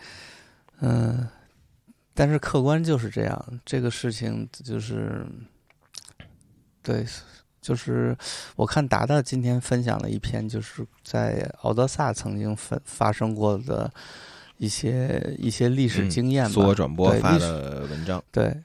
[0.80, 1.26] 嗯，
[2.14, 5.24] 但是客观就是这样，这个事情就是，
[6.82, 7.06] 对，
[7.60, 8.16] 就是
[8.56, 13.90] 我看达达今天分享了一篇，就是在敖德萨曾经发发生过的
[14.58, 16.50] 一些一些历史嗯经验吧。
[16.50, 18.62] 苏俄转播发对历史的文章，对，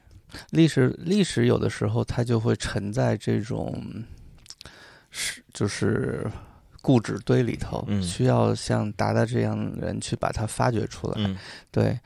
[0.50, 3.82] 历史历史有的时候它就会沉在这种
[5.10, 6.30] 是就是
[6.82, 11.14] 固执堆里头，嗯需要像达达这样的人去把它发掘出来。
[11.18, 11.38] 嗯
[11.72, 12.00] 对，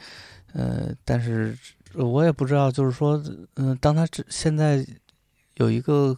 [0.54, 1.58] 呃，但是
[1.94, 3.22] 我也不知道，就是说，
[3.56, 4.86] 嗯、当他这现在
[5.56, 6.16] 有一个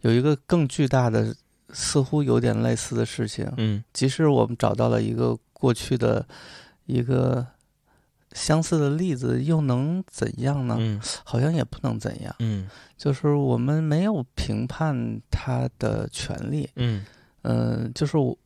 [0.00, 1.34] 有一个更巨大的，
[1.72, 3.82] 似乎有点类似的事情，嗯。
[3.92, 6.26] 即使我们找到了一个过去的
[6.86, 7.46] 一个
[8.32, 10.76] 相似的例子，又能怎样呢？
[10.78, 11.00] 嗯。
[11.24, 12.68] 好像也不能怎样，嗯。
[12.96, 17.04] 就是我们没有评判他的权利，嗯。
[17.42, 18.38] 嗯、就是我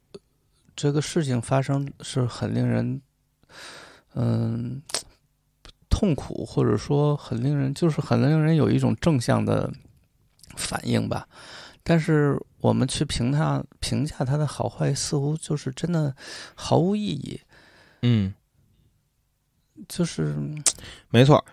[0.75, 3.01] 这个事情发生是很令人，
[4.15, 4.81] 嗯、
[5.89, 9.73] 痛苦，或者说很令人，就是很令人有一种正向的
[10.57, 11.27] 反应吧。
[11.83, 16.15] 但是我们去评价评价它的好坏，似乎就是真的
[16.55, 17.41] 毫无意义。
[18.03, 18.35] 嗯，
[19.89, 20.35] 就是
[21.11, 21.45] 没错，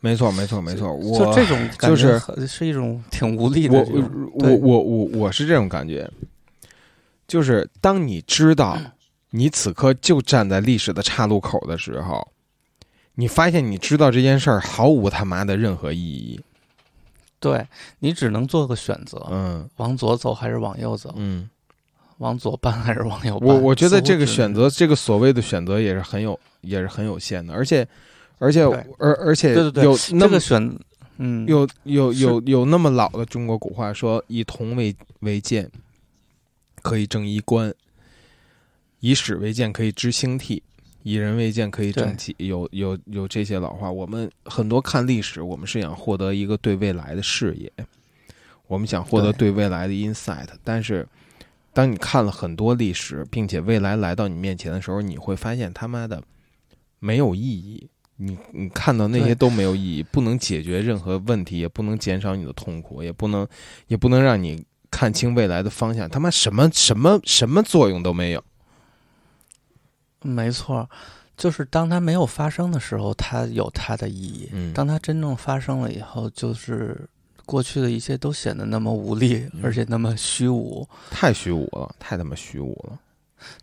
[0.00, 0.92] 没错，没错，没错。
[0.92, 3.86] 我就这种感就是觉是一种挺无力的我。
[4.34, 6.10] 我我我我是这种感觉，
[7.28, 8.76] 就是当你知道
[9.30, 12.26] 你此刻就站在历史的岔路口的时候，
[13.20, 16.40] 你发现你知道这件事儿毫无他妈的任何意义。
[17.38, 17.66] 对
[17.98, 21.48] 你只能做个选择，嗯往左走还是往右走，嗯，
[22.18, 23.48] 往左搬还是往右搬。
[23.48, 27.86] 我我觉得这个选择，这个所谓的选择也是很有也是很有限的，而且
[28.38, 28.62] 而且
[28.98, 30.78] 而而且有那么这个选，
[31.18, 35.70] 嗯，有有有有那么老的中国古话说：“以铜为为鉴，
[36.82, 37.70] 可以正衣冠；
[39.00, 40.62] 以史为鉴，可以知兴替；
[41.02, 43.90] 以人为鉴，可以正气。”有有有这些老话。
[43.90, 47.72] 我们很多看历史，我们是想获得一个对未来的视野，
[48.66, 50.48] 我们想获得对未来的 insight。
[50.62, 51.06] 但是，
[51.72, 56.22] 当你看了很多历史，并且未来来到你面前的时候，你会发现他妈的
[56.98, 57.88] 没有意义。
[58.22, 63.48] 你你看到那些都没有意义，不能解决任何问题，也不能减少你的痛苦，也不能
[63.86, 66.06] 也不能让你看清未来的方向。
[66.06, 68.44] 他妈什么什么什么作用都没有。
[70.22, 70.88] 没错，
[71.36, 77.08] 就是当它没有发生的时候，它有它的意义；嗯当它真正发生了以后，就是
[77.46, 80.86] 过去的一切都显得那么无力，嗯而且那么虚无。
[81.10, 82.98] 太虚无了，太他妈虚无了。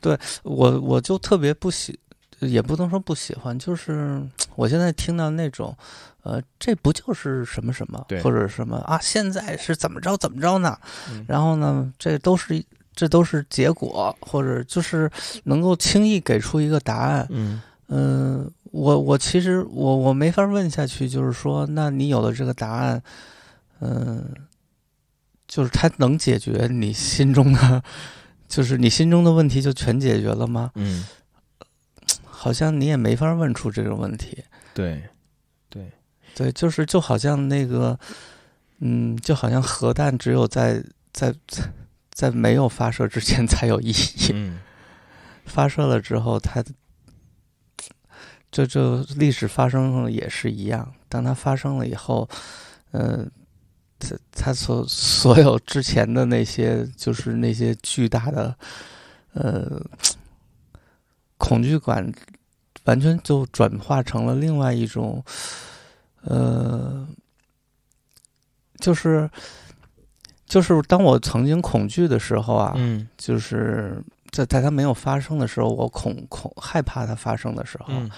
[0.02, 1.98] 对我我就特别不喜，
[2.39, 4.20] 也不能说不喜欢，就是
[4.56, 5.78] 我现在听到那种，
[6.24, 10.76] 呃，这不就是什么什么，或者什么啊，现在是怎么着怎么着呢？
[11.12, 12.63] 嗯然后呢，这都是
[12.98, 15.10] 这都是结果，或者就是
[15.44, 17.28] 能够轻易给出一个答案。
[17.30, 23.02] 嗯嗯，我我其实我我没法问下去，就是说，那你有了这个答案，
[23.82, 24.34] 嗯，
[25.48, 27.84] 就是它能解决你心中的，
[28.50, 30.72] 就是你心中的问题就全解决了吗？
[30.74, 31.06] 嗯，
[32.26, 34.44] 好像你也没法问出这个问题。
[34.74, 35.04] 对，
[35.70, 35.92] 对
[36.36, 37.98] 对，就是就好像那个，
[38.80, 40.84] 嗯，就好像核弹只有在
[41.14, 41.64] 在在在
[42.32, 44.60] 没有发射之前才有意义，嗯
[45.45, 46.63] 发射了之后，它
[48.51, 50.93] 这这历史发生了也是一样。
[51.10, 52.27] 当它发生了以后，
[52.91, 53.30] 嗯、
[53.99, 58.58] 它它所所有之前的那些，就是那些巨大的，
[59.34, 59.80] 呃，
[61.38, 62.12] 恐惧感，
[62.86, 65.23] 完全就转化成了另外一种，
[66.21, 67.08] 呃，
[68.80, 69.30] 就是
[70.48, 73.08] 就是当我曾经恐惧的时候啊，嗯。
[73.18, 78.10] 就是在在它没有发生的时候，我恐恐害怕它发生的时候，嗯。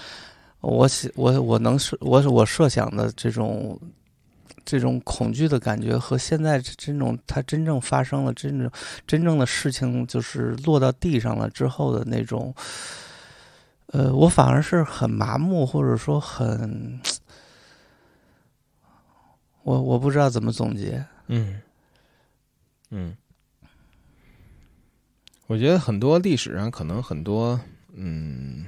[0.60, 3.80] 我想我我能设我我设想的这种
[4.62, 8.70] 这种恐惧的感觉和现在这这种它真正发生了真正
[9.06, 12.54] 真正的事情就是落到地上了之后的那种，
[13.86, 17.00] 呃，我反而是很麻木或者说很，
[19.62, 21.58] 我我不知道怎么总结，嗯
[22.90, 23.16] 嗯，
[25.46, 27.58] 我觉得很多历史上可能很多，
[27.92, 28.66] 嗯，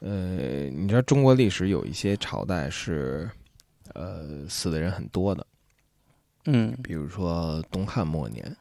[0.00, 3.30] 呃，你知道中国历史有一些朝代是，
[3.94, 5.46] 呃，死的人很多的，
[6.46, 6.76] 嗯。
[6.82, 8.56] 比如说东汉末年，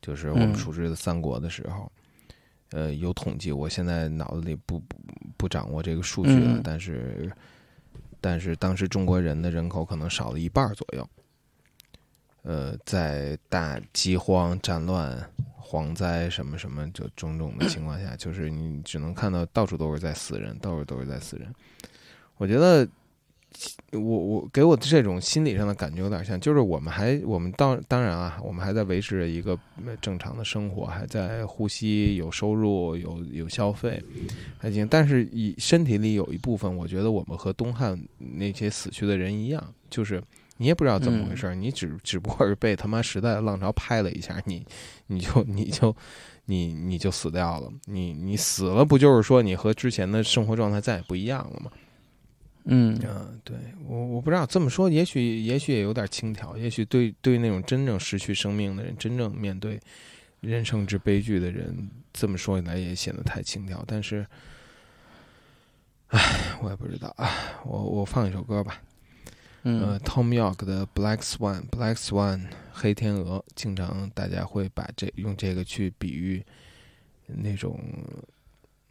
[0.00, 0.54] 就是我们嗯。
[0.56, 1.90] 熟知的三国的时候，
[2.70, 4.96] 呃，有统计，我现在脑子里不不
[5.36, 6.60] 不掌握这个数据了，嗯。
[6.64, 7.32] 但是
[8.20, 11.08] 但是当时中国人的人口可能少了一半儿左右。
[12.42, 15.18] 呃，在大饥荒、战乱、
[15.60, 21.52] 蝗灾什么什么就种种的情况下，就是你只能看到到处都是在死人，到处都是在死人。
[22.36, 22.88] 我觉得。
[23.92, 29.56] 我我给我的这种心理上的感觉有点像，就是我们还我们当当然啊，我们还在维持着一个
[30.00, 34.02] 正常的生活，还在呼吸，有收入，有有消费，
[34.56, 34.88] 还行。
[34.88, 40.20] 但是以身体里有一部分，我觉得我们和东汉那些死去的人一样，就是
[40.62, 44.64] 你也不知道怎么回事，你只只不过是被他妈时代的浪潮拍了一下，你
[45.08, 45.94] 你就你就
[46.44, 47.68] 你你就死掉了。
[47.86, 51.72] 你你死了，不就是说你和之前的生活状态再也不一样了吗？
[52.66, 53.56] 嗯嗯，对
[53.88, 59.80] 我我不知道这么说，也许也许也有点轻佻，也许对对那种真正失去生命的人，真正面对
[60.38, 63.82] 人生之悲剧的人，这么说起来也显得太轻佻。
[63.84, 64.24] 但是，
[66.10, 67.28] 唉，我也不知道啊。
[67.64, 68.80] 我我放一首歌吧，
[69.62, 76.44] 呃，Tom York 的《Black Swan》，Black Swan 黑天鹅，经常大家会把这用这个去比喻
[77.26, 77.78] 那种。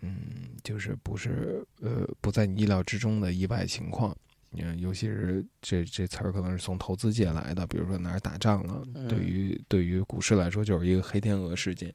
[0.04, 4.18] 嗯，就是不是呃不在你意料之中的意外情况，
[4.54, 11.94] 嗯，尤其是这这词儿可能是从投资界来的，比如说哪儿打仗了，对于对于股市来说就是一个黑天鹅事件。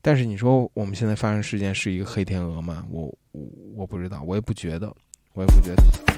[0.00, 2.86] 但是你说我们现在发生事件是一个黑天鹅吗？
[2.88, 4.90] 我我我不知道，我也不觉得，
[5.34, 6.09] 我也不觉得。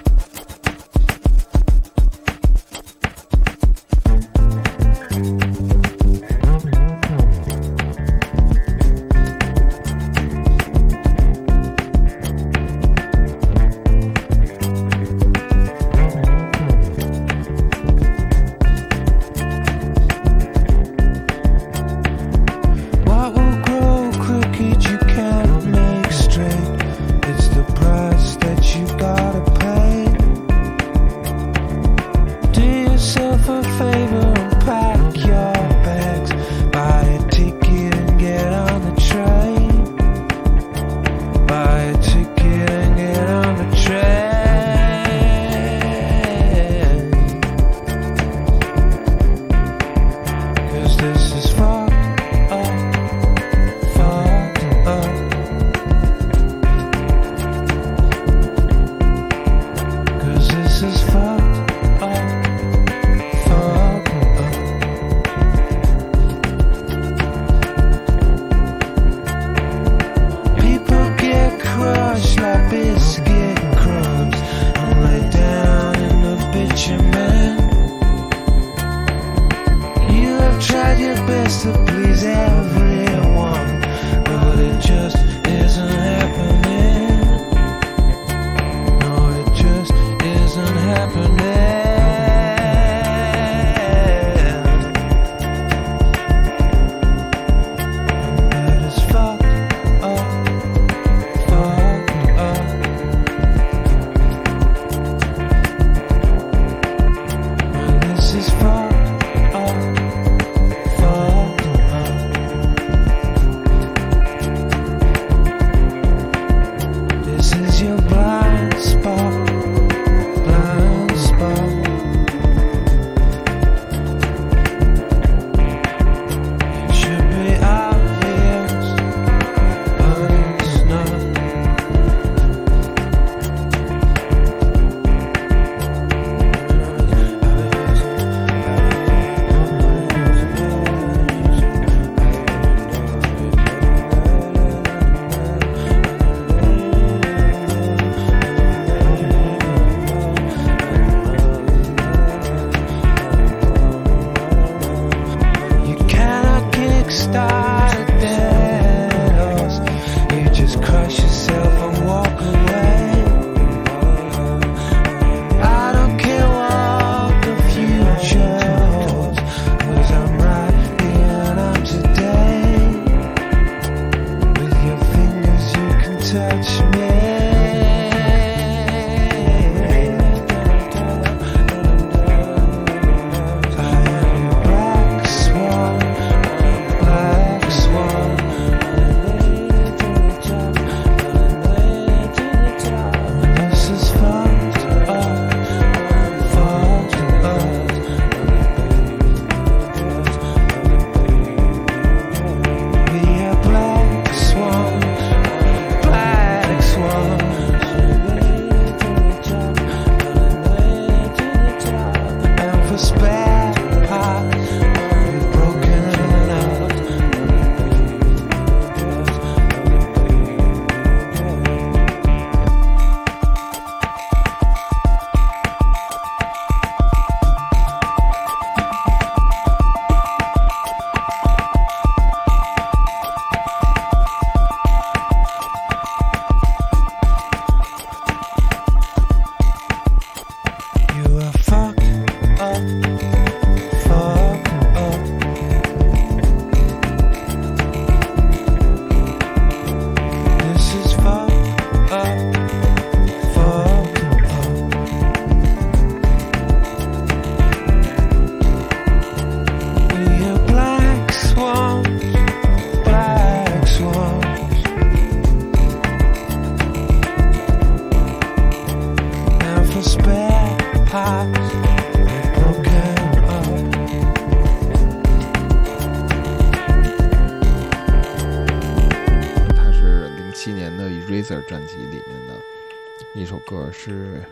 [281.68, 284.42] 专辑里面的一首歌，是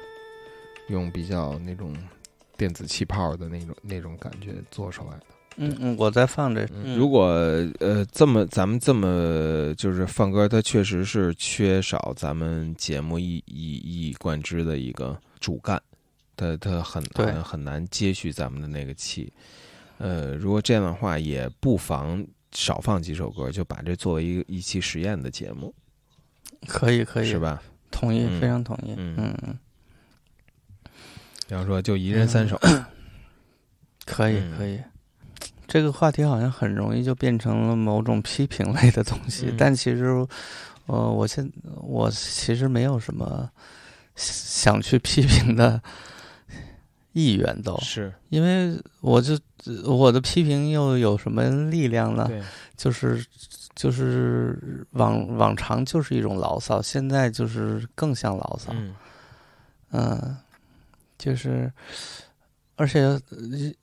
[0.89, 1.97] 用比较那种
[2.57, 5.25] 电子气泡的那种那种感觉做出来的。
[5.57, 7.27] 嗯嗯，我在放这，嗯，如果
[7.81, 15.83] 呃这么咱们这么就是放歌，它确实是缺少咱们节目一一一以贯之的一个主干，
[16.37, 17.27] 它它很对。
[17.27, 19.31] 难很难接续咱们的那个气。
[19.99, 25.75] 呃，如果这样的话，也不妨少放几首歌，就把这作为一个一期实验的节目，
[26.67, 27.39] 可以可以，是？
[27.39, 27.63] 吧？
[27.91, 28.95] 同意，嗯非常同意。
[28.97, 29.59] 嗯嗯嗯，
[31.49, 32.59] 比方说，就一人三首，
[34.07, 34.81] 可以嗯可以。
[35.67, 40.05] 这个话题好像很容易就变成了某种批评类的东西，嗯但其实，
[40.87, 41.49] 呃，我现
[41.83, 43.49] 我其实没有什么
[44.17, 45.81] 想去批评的
[47.13, 49.39] 意愿都，是因为我就
[49.85, 52.27] 我的批评又有什么力量呢？
[52.29, 52.43] 对，
[52.77, 53.25] 就是
[53.81, 58.75] 就是往往常就是一种牢骚，现在就是更像牢骚。
[58.75, 58.95] 嗯
[59.93, 60.37] 嗯，
[61.17, 61.73] 就是，
[62.77, 63.19] 而且呃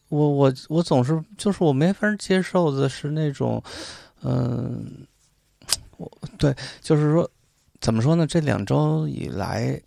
[0.09, 3.59] 我我我总是就是我没法接受的是那种，
[4.21, 5.07] 嗯、
[5.97, 7.27] 我对，就是说
[7.81, 8.27] 怎么说呢？
[8.27, 9.81] 这两周以来，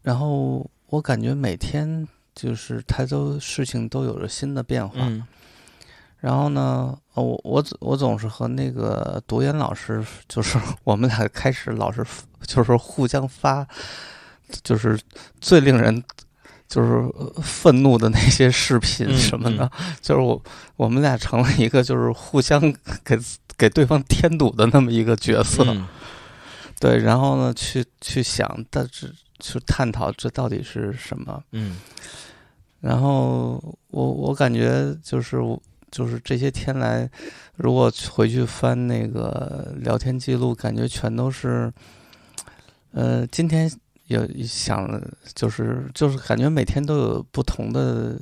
[0.00, 4.94] 然后我感觉每天就是他都事情都有着新的变化。
[5.00, 5.22] 嗯
[6.22, 12.06] 然后呢，呃我我总我总是和那个独眼老师，就是 我们俩开始老是
[12.46, 13.66] 就是互相发，
[14.62, 14.96] 就是
[15.40, 16.00] 最令人
[16.68, 19.68] 就是呃愤怒的那些视频嗯什么的，
[20.00, 20.40] 就是我
[20.76, 22.60] 我们俩成了一个就是互相
[23.04, 23.18] 给
[23.58, 25.88] 给对方添堵的那么一个角色，嗯。
[26.78, 31.78] 对，然后呢，去去想，但是去探讨这到底是什么，嗯。
[32.80, 35.60] 然后我我感觉就是我
[35.92, 37.08] 就是这些天来，
[37.56, 41.70] 如果回去翻那个聊天记录，感觉全都是，
[42.92, 43.70] 呃，今天
[44.06, 44.98] 有想了，
[45.34, 48.18] 就是就是感觉每天都有不同的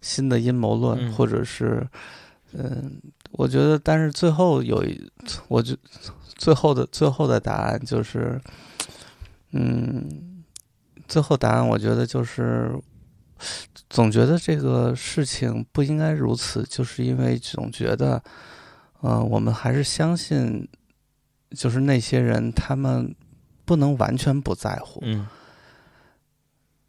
[0.00, 1.84] 新的阴谋论，嗯或者是，
[2.52, 3.02] 嗯、
[3.32, 5.10] 我觉得，但是最后有一，
[5.48, 5.76] 我就
[6.38, 8.40] 最后的最后的答案就是，
[9.50, 10.42] 嗯，
[11.08, 12.72] 最后答案我觉得就是。
[13.88, 18.22] 总觉得这个事情不应该如此，就是因为总觉得，
[19.00, 20.68] 呃，我们还是相信，
[21.50, 23.14] 就是那些人他们
[23.64, 25.26] 不能完全不在乎，嗯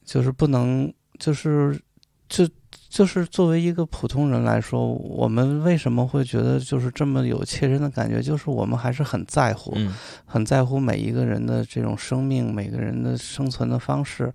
[0.03, 1.79] 就是不能，就是
[2.27, 2.47] 就
[2.89, 8.21] 就是作为一个普通人来说，我们为什么会觉得就是这么有切身的感觉？
[8.21, 9.95] 就是我们还是很在乎，嗯
[10.25, 14.33] 很在乎每一个人的这种生命，每个人的生存的方式。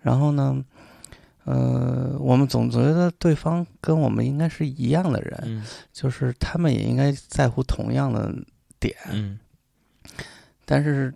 [0.00, 0.62] 然后呢，
[1.50, 8.30] 呃，我们总觉得对方跟我们应该是一样的人，嗯就是他们也应该在乎同样的
[8.78, 8.94] 点。
[9.10, 9.38] 嗯
[10.66, 11.14] 但是，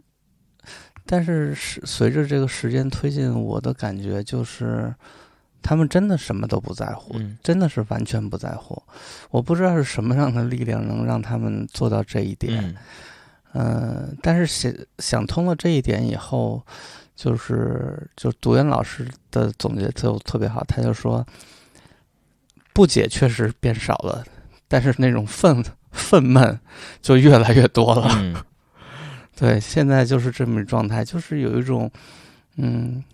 [1.05, 4.95] 但是是随着这个时间推进，我的感觉就是，
[5.61, 8.83] 他们真的什么都不在乎，嗯真的是完全不在乎。
[9.31, 12.59] 我不知道是什么样的力量能让他们做到这一点。
[12.65, 12.77] 嗯
[13.55, 16.65] 嗯，但是想想通了这一点以后，
[17.23, 21.25] 就是就独眼老师的总结就特别好，他就说，
[22.73, 24.25] 不解确实变少了，
[24.67, 25.63] 但是那种愤
[25.93, 26.59] 愤懑
[27.01, 28.09] 就越来越多了。
[28.19, 28.35] 嗯
[29.39, 31.89] 对，现在就是这么状态，就是有一种，
[32.57, 33.05] 嗯，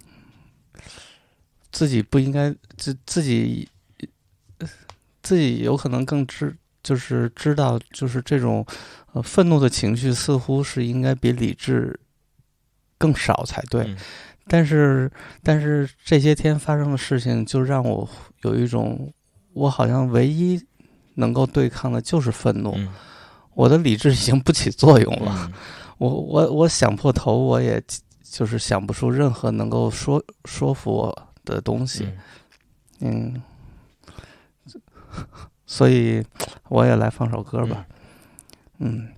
[1.71, 3.69] 自己不应该自自己
[5.23, 8.65] 自己有可能更知，就是知道，就是这种
[9.13, 11.99] 呃愤怒的情绪似乎是应该比理智
[12.99, 13.85] 更少才对。
[13.85, 13.97] 嗯
[14.51, 18.09] 但是，但是这些天发生的事情，就让我
[18.45, 19.13] 有一种，
[19.53, 20.59] 我好像唯一
[21.17, 22.89] 能够对抗的就是愤怒，嗯
[23.53, 25.35] 我的理智已经不起作用了。
[25.45, 25.53] 嗯
[25.99, 27.83] 我我我想破头，我也
[28.23, 32.09] 就是想不出任何能够说说服我的东西。
[33.01, 33.43] 嗯，
[35.67, 36.25] 所以
[36.69, 37.85] 我也来放首歌吧。
[38.79, 39.09] 嗯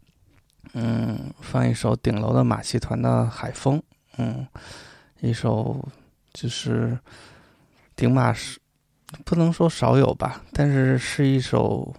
[0.73, 3.79] 嗯，放一首顶楼的马戏团的《海风》。
[4.19, 4.47] 嗯，
[5.21, 5.89] 一首
[6.33, 6.99] 就是
[7.97, 8.61] 顶马是
[9.25, 11.95] 不能说少有吧，但是是一首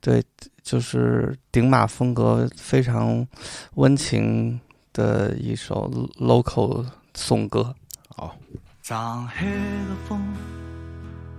[0.00, 0.22] 对，
[0.62, 3.26] 就是顶马风格非常
[3.74, 4.60] 温情
[4.92, 7.74] 的一首 local 颂歌。
[8.08, 8.36] 好，
[8.82, 10.22] 上海的风，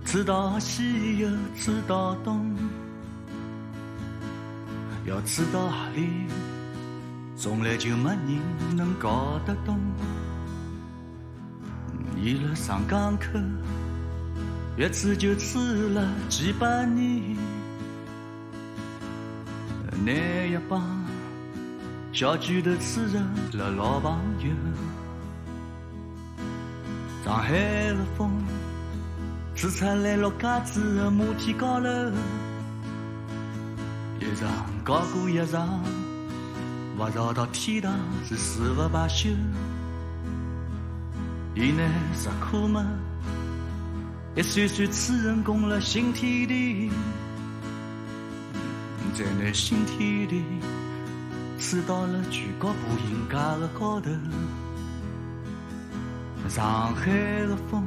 [0.04, 2.54] 知道西又知道东，
[5.06, 6.26] 要知道哪里，
[7.42, 9.80] 从来就没人能搞得懂。
[12.14, 13.40] 伊辣上港口，
[14.76, 15.58] 月子就住
[15.94, 17.34] 了几百年，
[20.04, 20.12] 那
[20.50, 20.82] 一帮
[22.12, 23.18] 小拳头刺着
[23.56, 24.50] 了老朋友。
[27.24, 28.30] 上海的风，
[29.54, 32.12] 吹出来陆家嘴的摩天高楼，
[34.20, 34.50] 一场
[34.84, 35.82] 高过一场，
[37.00, 37.90] 勿绕到天堂
[38.28, 39.30] 是誓不罢休。
[41.54, 41.82] 伊拿
[42.14, 42.86] 石库门，
[44.36, 46.90] 一扇扇吹成功了新天地，
[49.14, 50.44] 在那新天地，
[51.58, 54.10] 吹到了全国步行街的高头。
[56.50, 57.10] 上海
[57.46, 57.82] 的风，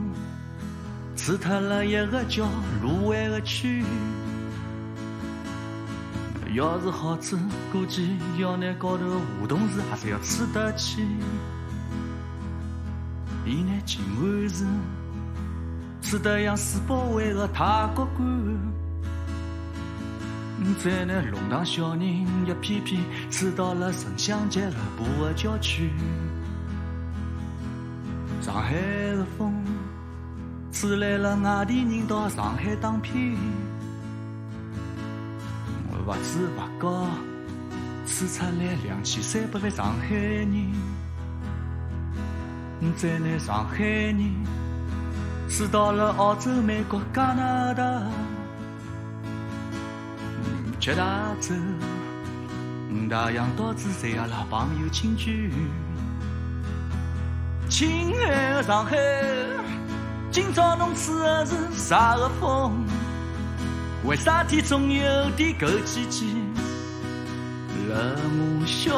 [1.15, 2.49] 吹脱了一个叫
[2.81, 3.85] 卢湾的区。
[6.53, 7.35] 要是好吃，
[7.71, 9.03] 估计要拿高头
[9.41, 11.03] 梧桐树还是要吹得起。
[13.43, 14.65] 伊拿静安寺，
[16.01, 18.27] 吹得像世博会的太国馆。
[20.79, 23.01] 再拿龙塘小人一片片
[23.31, 25.89] 吹到了城乡结合部的郊区。
[28.41, 28.75] 上海
[29.15, 29.51] 的风，
[30.71, 33.35] 吹来了外地人到上海打拼。
[36.05, 37.07] 勿知勿觉，
[38.05, 40.73] 吹出来两千三百万上海人。
[42.97, 44.35] 再拿上海人，
[45.49, 48.01] 吹到了澳洲、美国、加拿大。
[50.79, 51.55] 七大洲，
[53.09, 55.49] 大洋岛只在阿拉朋友亲眷。
[57.69, 58.97] 亲爱的上海，
[60.29, 62.82] 今朝侬吹的是啥个风？
[64.05, 66.25] 为啥体总有点枸杞杞
[67.89, 67.95] 辣
[68.35, 68.93] 我胸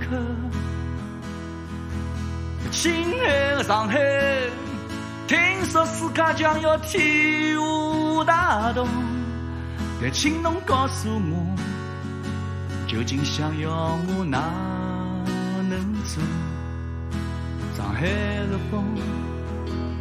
[0.00, 0.06] 口？
[2.70, 3.98] 亲爱的上海，
[5.26, 8.86] 听说世界将要天下大同，
[9.98, 11.56] 但请侬告诉我，
[12.86, 14.42] 究竟想要我哪
[15.70, 16.22] 能做？
[17.78, 18.84] 上海的风，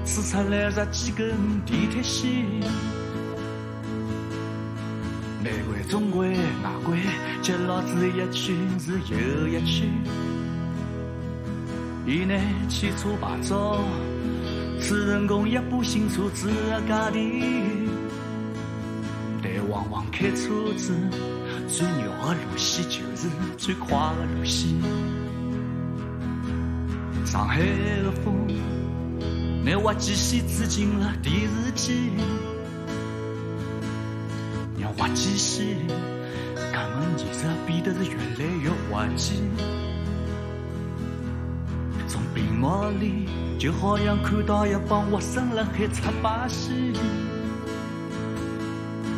[0.05, 1.31] 吹出来十几根
[1.65, 2.45] 地铁线，
[5.47, 6.99] 南关、中关、外关，
[7.41, 9.87] 接牢子一圈是又一圈。
[12.05, 12.37] 伊拿
[12.67, 13.79] 汽车牌照，
[14.81, 17.87] 吹成功一部新车子的价钿，
[19.41, 20.93] 但往往开车子
[21.69, 24.69] 最绕的路线就是最快的路线。
[27.25, 28.47] 上海的风，
[29.63, 32.11] 拿挖机线吹进了电视机，
[34.97, 35.65] 让挖机线
[36.73, 39.43] 搿门艺术变得是越来越滑稽。
[42.07, 43.27] 从屏幕里
[43.59, 46.71] 就好像看到一帮活生辣海出把戏，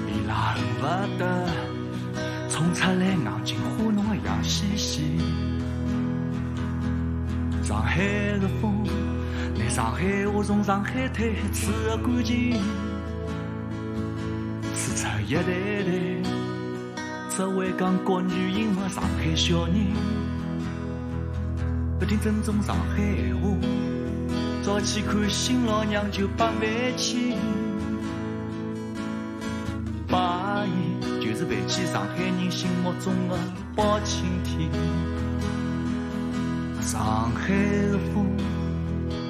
[0.08, 0.84] 伊拉恨不
[1.18, 1.48] 得
[2.50, 5.18] 冲出来硬劲花侬个杨西西。
[7.64, 8.02] 上海
[8.40, 8.84] 的风，
[9.56, 12.60] 拿上海话从上海滩吹个干净，
[15.30, 15.92] 一代代
[17.30, 19.76] 只会讲国语英文上海小人。
[22.00, 23.04] 不听正宗上海
[23.40, 23.56] 话，
[24.64, 27.38] 早起看新老娘舅八万千。
[30.08, 33.38] 八阿姨就是泛起上海人心目中的
[33.76, 34.68] 包青天。
[36.82, 37.54] 上海
[37.92, 38.26] 的风，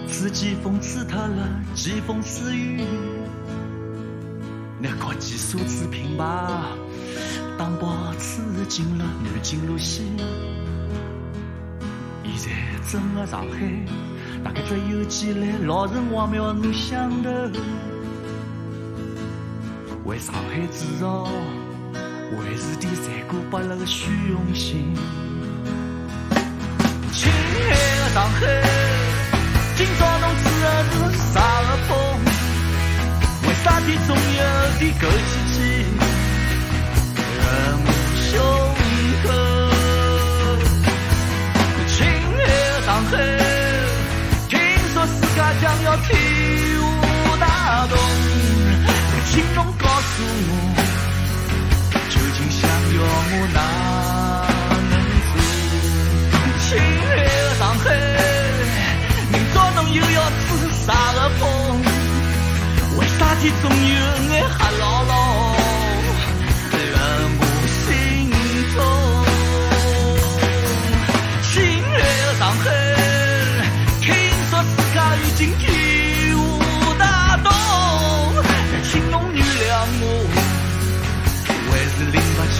[0.08, 2.86] 四季风吹透了季风思雨，
[4.82, 6.23] 拿国际奢侈品牌
[7.57, 10.05] 打包吹进了南京路线。
[12.23, 13.59] 现在整个上海，
[14.41, 17.30] 大概只有几辆老城隍庙能想头，
[20.05, 21.27] 为上海制造
[22.38, 24.93] 卫视点残酷不勒个虚荣心。
[27.11, 27.69] 亲爱
[27.99, 28.63] 的上海，
[29.75, 30.30] 今朝侬
[33.70, 34.22] 为啥体总有
[34.80, 35.55] 点枸杞杞
[37.38, 37.41] 辣
[37.86, 37.88] 我
[38.26, 38.34] 胸
[39.24, 39.28] 口？
[41.88, 41.97] 亲
[42.36, 42.51] 爱的
[42.84, 43.11] 上海，
[44.49, 44.51] 听
[44.91, 46.07] 说世界将要天
[46.80, 47.45] 下大
[47.88, 47.93] 同，
[49.30, 50.13] 请侬告诉
[50.49, 50.51] 我，
[52.09, 52.61] 究竟想
[52.95, 52.97] 要
[53.30, 53.57] 我哪
[54.89, 54.93] 能
[55.30, 55.32] 做？
[56.65, 56.67] 亲
[57.07, 57.61] 爱的上
[63.42, 63.76] 为啥体总有
[64.28, 65.12] 眼黑牢牢
[66.94, 66.98] 辣
[67.40, 67.88] 我心
[68.76, 68.78] 中？
[71.44, 71.52] 亲
[71.84, 72.66] 爱的上海，
[74.02, 74.06] 听
[74.50, 75.64] 说世界已经天
[76.36, 76.38] 下
[77.00, 77.04] 大
[77.38, 77.48] 同，
[78.44, 78.52] 但
[78.84, 79.72] 请侬原谅
[80.02, 80.04] 我，
[81.72, 82.58] 还是拎不清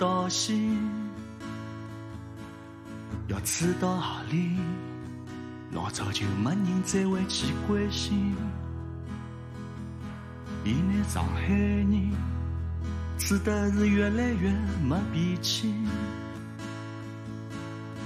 [0.00, 0.78] 刺到西，
[3.28, 4.56] 要刺到何里？
[5.72, 8.34] 老早就没人再会去关心。
[10.64, 12.12] 现在上海人
[13.18, 14.50] 刺的是越来越
[14.82, 15.74] 没脾气，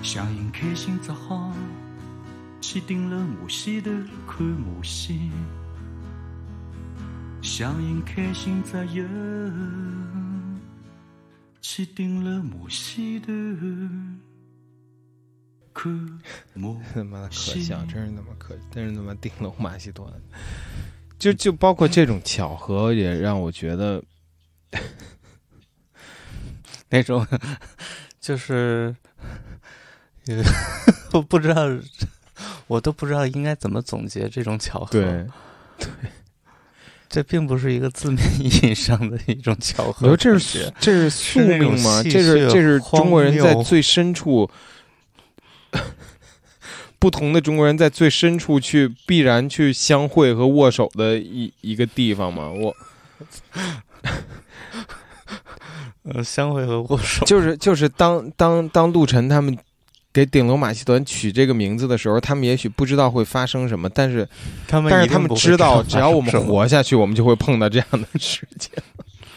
[0.02, 1.52] 想人开心只好
[2.60, 3.92] 去顶楼马戏头
[4.26, 5.30] 看马戏。
[7.40, 9.04] 想人开心只有
[11.66, 13.32] 去顶楼马戏头
[15.72, 15.90] 看
[16.52, 20.06] 马他妈的可笑，真是他妈可，真是他妈顶楼马戏团。
[21.18, 24.04] 就就包括这种巧合，也让我觉得
[26.90, 27.26] 那种，
[28.20, 28.94] 就是，
[30.26, 30.42] 呃，
[31.14, 31.62] 我不知道，
[32.66, 34.92] 我都不知道应该怎么总结这种巧合。
[34.92, 35.26] 对，
[37.14, 40.16] 这并不是一个字面意义上的一种巧合。
[40.16, 42.02] 这是这是宿命吗？
[42.02, 44.50] 这是这是中国人在最深处，
[46.98, 52.50] 不同的中国人在最深处去必然去相会和握手的一一个地方吗？
[52.50, 52.74] 我
[56.02, 57.24] 呃相会和握手。
[57.26, 59.56] 就是就是当当当陆晨他们
[60.14, 64.26] 给顶楼马戏团取这个名字的时候，他们也许不知道会发生什么，但是
[64.68, 68.70] 他们但是他们知道，只要我们活下去，我们就会碰到这样的事情。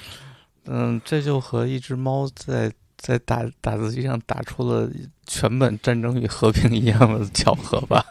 [0.69, 4.87] 嗯，这就和一只猫在在打打字机上打出了
[5.25, 8.05] 全本《战争与和平》一样的巧合吧？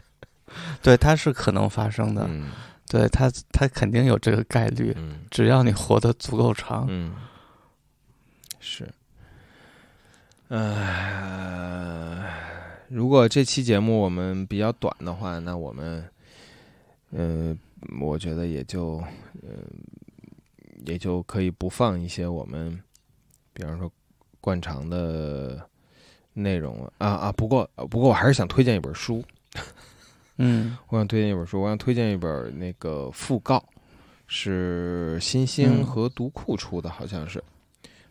[0.80, 2.24] 对，它是可能发生的。
[2.26, 2.46] 嗯
[2.90, 6.86] 对它，它肯定有这个概率，嗯只要你活得足够长。
[6.88, 7.12] 嗯，
[8.60, 8.88] 是。
[10.48, 12.24] 呃，
[12.88, 16.02] 如果这期节目我们比较短的话，那我们，
[17.10, 17.54] 呃，
[18.00, 18.96] 我觉得也就，
[19.42, 19.50] 呃，
[20.86, 22.82] 也就可以不放一些我们，
[23.52, 23.92] 比方说
[24.40, 25.60] 惯常的
[26.32, 27.32] 内容了啊啊。
[27.32, 29.22] 不过不过我还是想推荐一本书，
[30.38, 33.62] 嗯 我想推荐一本书，我想推荐一本那个讣告，
[34.26, 37.44] 是新星嗯和读库出的，好像是。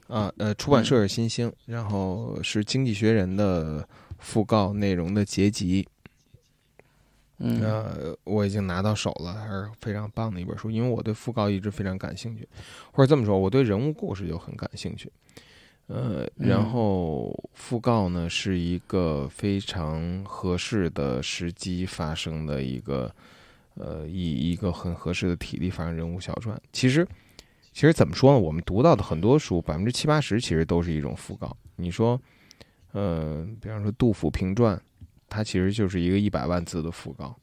[0.08, 3.88] 啊，呃，出版社是新星，然后是《经济学人》的
[4.22, 5.88] 讣告内容的结集。
[7.40, 10.72] 嗯呃，我已经拿到手了，还是非常棒的一本书。
[10.72, 12.48] 因为我对讣告一直非常感兴趣，
[12.92, 15.12] 或者这么说，我对人物故事就很感兴趣。
[15.86, 23.14] 呃，然嗯后讣告呢是一个非常合适的时机发生的一个，
[23.76, 26.60] 呃，以一个很合适的体力发生人物小传。
[26.74, 27.08] 其实，
[27.78, 28.40] 其实怎么说呢？
[28.40, 31.56] 我们读到的很多书，百分之七八十其实都是一种讣告。
[31.76, 32.20] 你说，
[32.92, 34.82] 呃，比方说杜甫评传，
[35.30, 37.38] 它其实就是一个一百万字的讣告。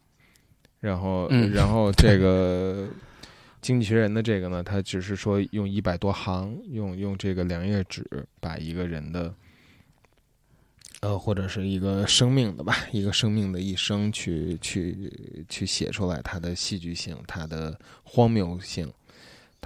[0.81, 2.89] 然后，嗯然后这个
[3.63, 8.05] 经济学人的这个呢，他只是说用一百多行，用用这个两页纸
[8.41, 9.33] 把一个人的，
[11.03, 18.93] 呃，或者是一个生命的吧，一个生命的一生去去去写出来，它的戏剧性，它的荒谬性，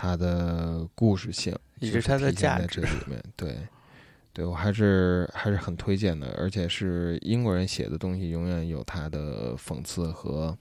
[0.01, 3.21] 它的故事性，也是以及它的价值这里面。
[3.35, 3.59] 对，
[4.33, 10.57] 对我还是还是很推荐的，而且是英国人写的东西，永远有它的讽刺和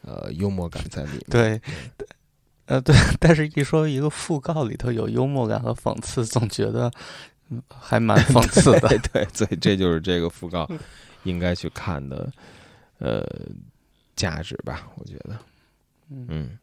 [0.00, 1.20] 呃幽默感在里面。
[1.28, 1.60] 对，
[2.64, 6.90] 呃，对，但是一说一个讣告里头有幽默感和讽刺，总觉得
[7.50, 8.88] 嗯还蛮讽刺的。
[8.88, 10.66] 对对，所以这就是这个讣告
[11.24, 12.32] 应该去看的
[12.98, 13.22] 呃
[14.16, 15.38] 价值吧，我觉得。
[16.08, 16.58] 嗯嗯，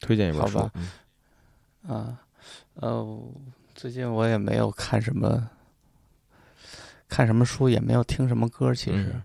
[0.00, 0.72] 推荐一本书好吧。
[0.74, 0.90] 嗯
[1.86, 2.18] 啊，
[2.74, 3.20] 呃，
[3.74, 5.50] 最近我也没有看什么
[7.08, 9.22] 看什么书，也没有听什么歌，其实，嗯。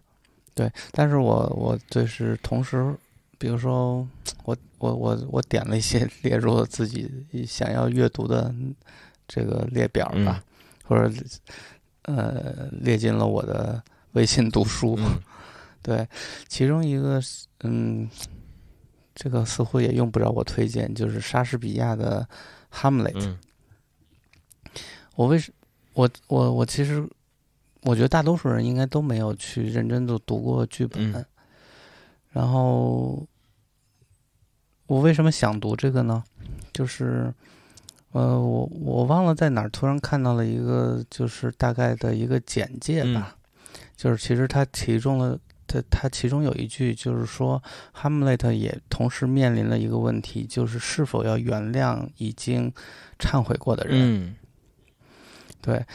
[0.56, 2.96] 对，但是我我就是同时，
[3.38, 4.08] 比如说
[4.44, 8.54] 我我我我点了一些列入了自己想要阅读的
[9.28, 10.44] 这个列表吧，
[10.84, 11.14] 或者
[12.04, 13.84] 呃列进了我的
[14.14, 15.22] 微信读书，嗯。
[15.84, 16.06] 对，
[16.50, 18.10] 其中一个是嗯，
[19.20, 22.22] 这个似乎也用不着我推荐，就是莎士比亚的
[22.70, 23.20] 《哈姆雷特》。
[23.26, 23.40] 嗯
[25.16, 25.52] 我为什
[25.94, 27.04] 我我我其实
[27.82, 31.26] 我觉得大多数人应该都没有去认真的读过剧本，嗯
[32.30, 33.26] 然后
[34.86, 36.24] 我为什么想读这个呢？
[36.72, 37.34] 就是
[38.12, 43.36] 呃，我我忘了在哪儿突然看到了一个就是大概的一个简介吧，
[43.96, 45.36] 就是其实它其中了。
[45.68, 47.62] 它它其中有一句就是说，
[47.92, 52.74] 哈姆雷特也同时面临了一个问题，就是是否要原谅已经
[53.20, 53.96] 忏悔过的人。
[53.98, 54.36] 嗯
[55.62, 55.86] 对，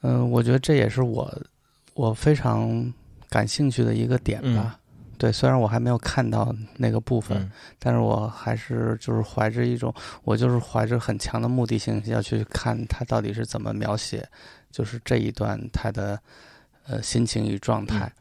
[0.00, 1.42] 嗯、我觉得这也是我
[1.94, 2.92] 我非常
[3.28, 4.76] 感兴趣的一个点吧。
[5.16, 14.26] 对，虽然我还没有看到那个部分，嗯但是我还是就是怀着一种，我就是怀着很强的目的性要去看他到底是怎么描写，
[14.72, 16.18] 就是这一段他的
[16.86, 18.10] 呃心情与状态。
[18.16, 18.19] 嗯，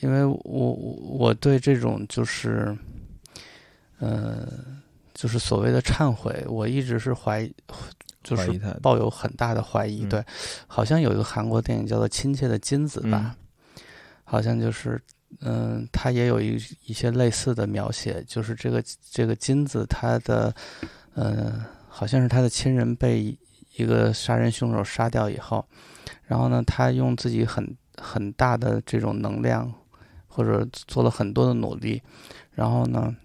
[0.00, 2.76] 因为我我我对这种就是，
[3.98, 4.48] 呃，
[5.12, 7.44] 就是所谓的忏悔，我一直是怀，
[8.22, 10.04] 就是怀疑他的抱有很大的怀疑。
[10.04, 10.24] 嗯对，
[10.66, 13.34] 好像有一个韩国电影叫做《亲切的金子》吧，
[14.22, 15.02] 好像就是，
[15.40, 16.56] 嗯，它也有一
[16.86, 18.80] 一些类似的描写，就是这个
[19.10, 20.54] 这个金子，他的，
[21.14, 23.36] 呃，好像是他的亲人被
[23.74, 25.66] 一个杀人凶手杀掉以后，
[26.26, 29.72] 然后呢，他用自己很很大的这种能量，
[30.26, 32.02] 或者做了很多的努力，
[32.52, 33.16] 然后呢，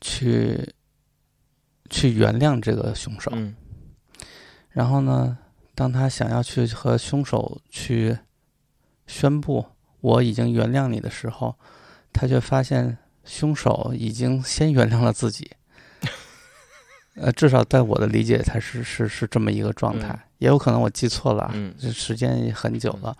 [0.00, 0.74] 去
[1.90, 3.30] 去原谅这个凶手。
[3.34, 3.54] 嗯
[4.70, 5.38] 然后呢，
[5.74, 8.16] 当他想要去和凶手去
[9.06, 9.64] 宣布
[10.00, 11.56] 我已经原谅你的时候，
[12.12, 15.50] 他却发现凶手已经先原谅了自己。
[17.20, 23.16] 呃，至少在我的理解，它是是是这么一个状态，嗯也有可能我记错了这时间也很久了。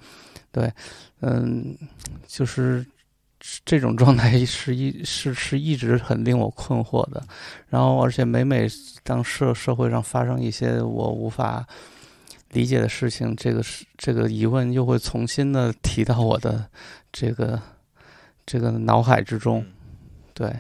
[0.53, 0.73] 对，
[1.21, 1.77] 嗯，
[2.27, 2.87] 就是
[3.65, 7.23] 这种状态是一是是一直很令我困惑的。
[7.69, 8.69] 然后，而且每每
[9.03, 11.67] 当社社会上发生一些我无法
[12.53, 16.65] 理解的事情，这个是这个疑问又会重新的提到我的
[17.13, 17.61] 这个
[18.47, 19.65] 这个脑海之中。
[20.35, 20.55] 对，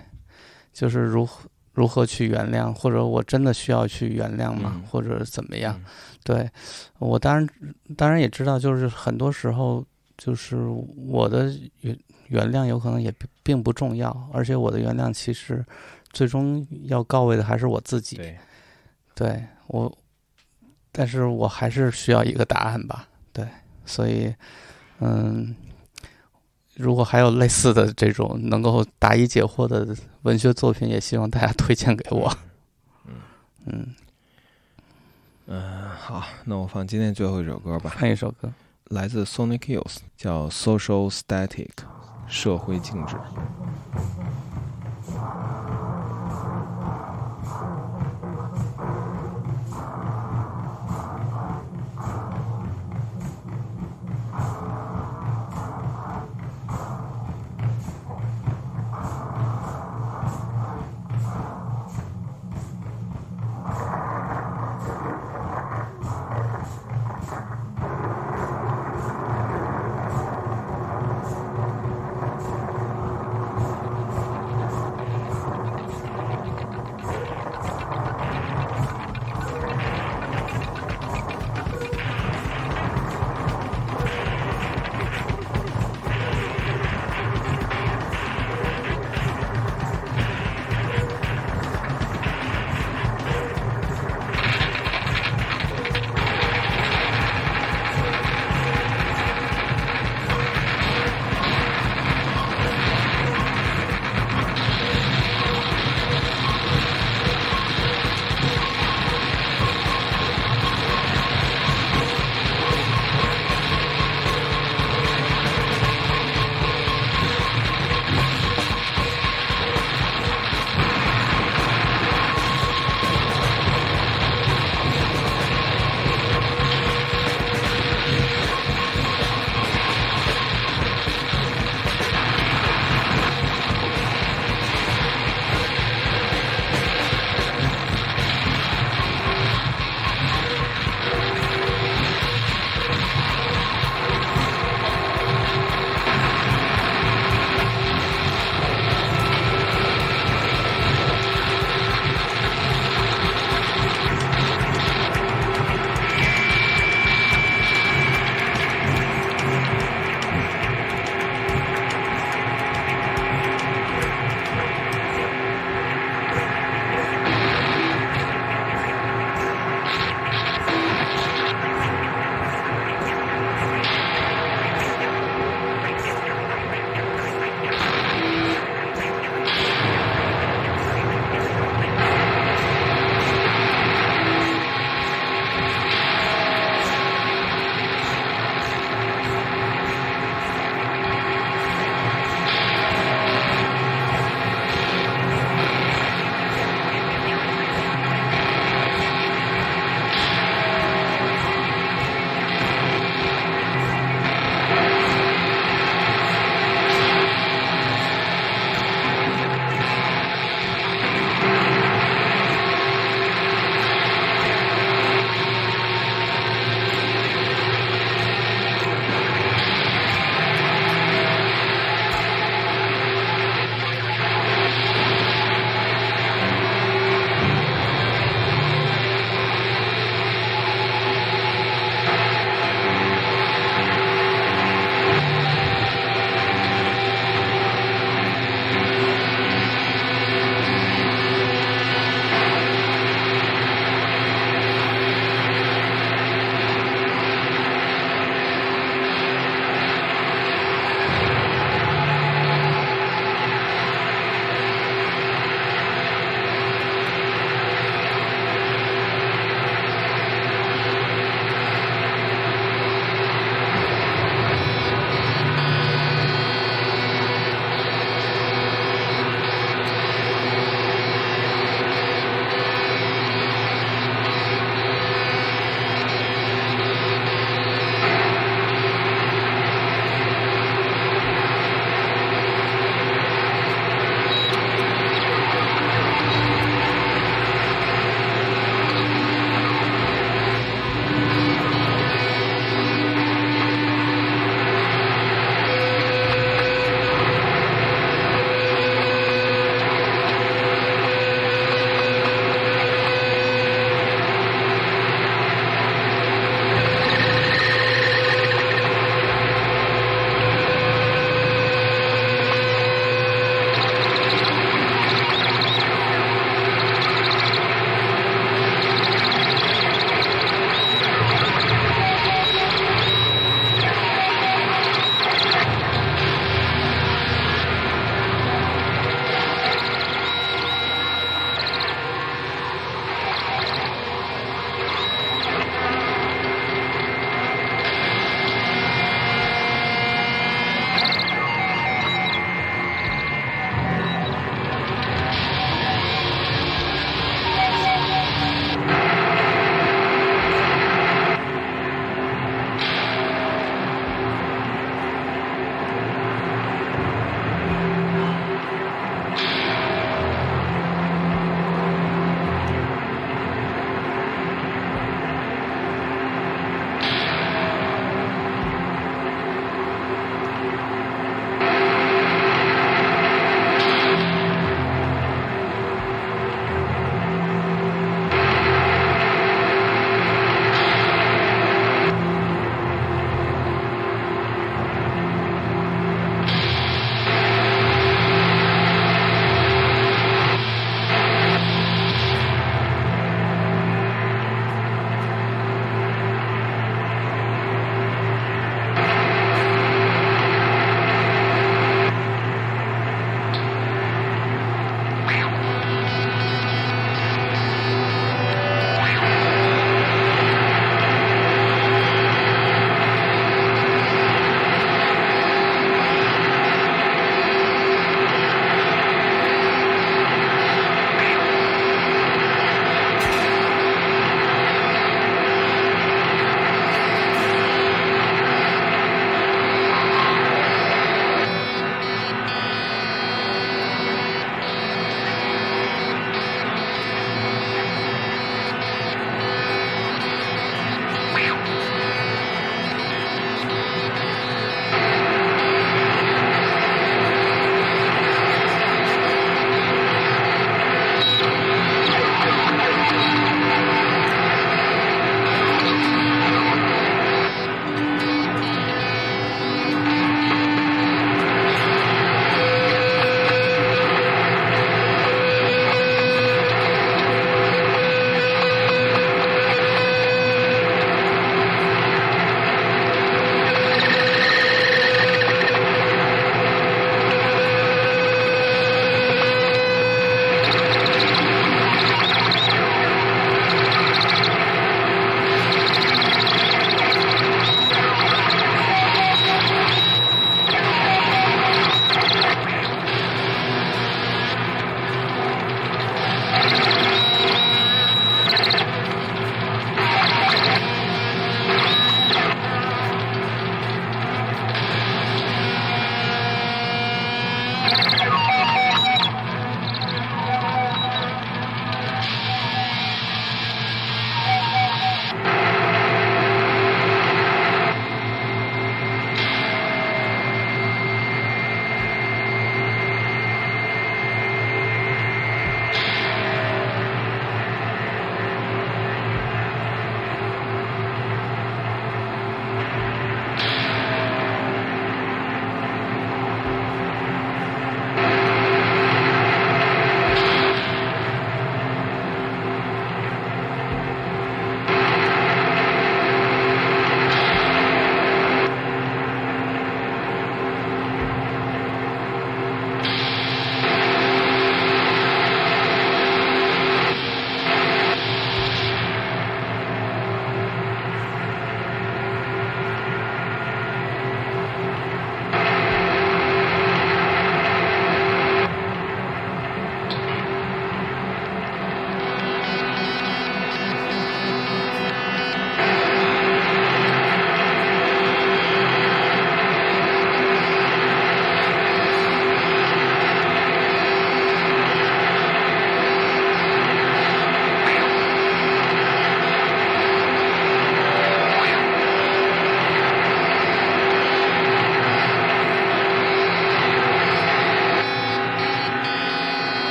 [0.72, 1.48] 就是如何
[1.78, 4.72] 如何去原谅，或者我真的需要去原谅吗？
[4.74, 5.74] 嗯或者怎么样？
[5.78, 5.84] 嗯
[6.24, 6.50] 对
[6.98, 7.48] 我当然
[7.96, 9.82] 当然也知道，就是很多时候
[10.18, 10.56] 就是
[11.06, 11.50] 我的
[11.80, 15.64] 原原谅有可能也并并不重要，而且我的原谅其实
[16.12, 18.16] 最终要告慰的还是我自己。
[18.16, 18.36] 对，
[19.14, 19.90] 对我，
[20.92, 23.08] 但是我还是需要一个答案吧。
[23.32, 23.46] 对，
[23.86, 24.34] 所以，
[25.00, 25.54] 嗯，
[26.78, 32.32] 如果还有类似的这种能够答疑解惑的文学作品，也希望大家推荐给我。
[33.66, 33.94] 嗯，
[35.46, 38.48] 嗯，好，那我放今天最后一首歌吧，放一首歌。
[38.84, 41.48] 来自 Sonic Youth，叫《Social Static》，
[42.28, 43.16] 社会静止。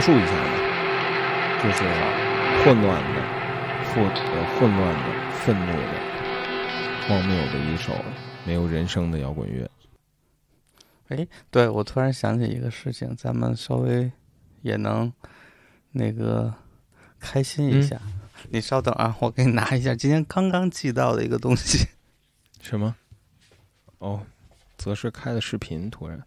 [0.00, 1.84] 描述一下吧，就是
[2.64, 3.20] 混乱的、
[3.84, 7.92] 复呃混乱的、愤怒的、荒谬的一首
[8.46, 9.70] 没有人声的摇滚乐。
[11.08, 14.10] 哎，对我突然想起一个事情，咱们稍微
[14.62, 15.12] 也能
[15.90, 16.54] 那个
[17.18, 18.00] 开心一下。
[18.48, 21.86] 你稍等啊，我给你拿一下今天刚刚寄到的一个东西。
[22.62, 22.96] 什么？
[23.98, 24.22] 哦，
[24.78, 26.22] 则是开的视频，突然。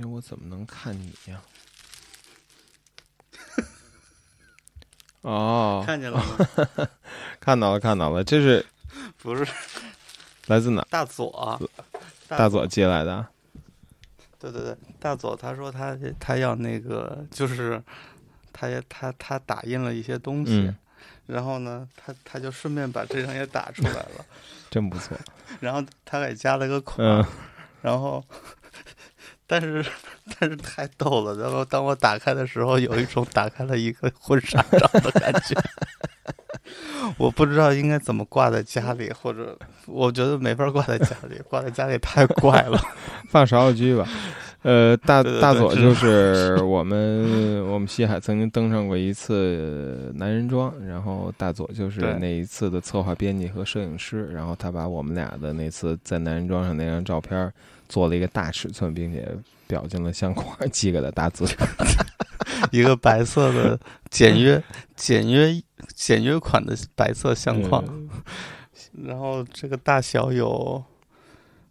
[0.00, 1.42] 哎，我怎么能看你呀？
[5.22, 6.88] 哦，看见了吗？
[7.40, 8.64] 看到了，看到了，这是
[9.18, 9.46] 不是
[10.46, 10.86] 来自哪？
[10.90, 11.60] 大左，
[12.28, 13.26] 大左寄来的。
[14.38, 17.82] 对对对，大左他说他他要那个，就是
[18.52, 20.76] 他也他他打印了一些东西，嗯
[21.26, 24.24] 然后呢，他他就顺便把这张也打出来了，
[24.70, 25.14] 真不错。
[25.60, 27.26] 然后他给加了个款，嗯，
[27.82, 28.24] 然后，
[29.48, 29.84] 但是
[30.38, 31.34] 但是太逗了。
[31.42, 35.60] 然后当我打开的时候，有一种打开了一个婚纱照的感觉。
[37.16, 42.78] 我不知道应该怎么挂在家里，或者我觉得没法挂在家里，挂在家里太怪了。
[43.30, 44.06] 放芍药居吧。
[44.62, 57.50] 呃，大 大佐就是我们我们西海曾经登上过一次男人装，然后大佐就是那一次的策划编辑和摄影师，然后他把我们俩的那次在男人装上那张照片
[57.88, 59.26] 做了一个大尺寸，并且
[59.68, 61.46] 裱进了相框，寄给了大字。
[62.70, 63.78] 一个白色的
[64.10, 64.62] 简约、
[64.96, 65.62] 简约、
[65.94, 68.08] 简约款的白色相框，嗯
[69.04, 70.82] 然后这个大小有，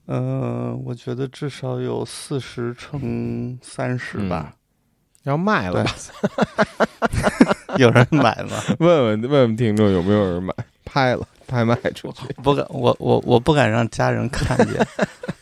[0.06, 4.56] 嗯、我觉得至少有四十乘三十吧。
[5.24, 5.96] 要卖了吧？
[7.78, 8.58] 有人买吗？
[8.80, 10.54] 问问问问听众有没有人买？
[10.86, 12.32] 拍了，拍卖出去。
[12.44, 14.86] 不敢，我我我不敢让家人看见。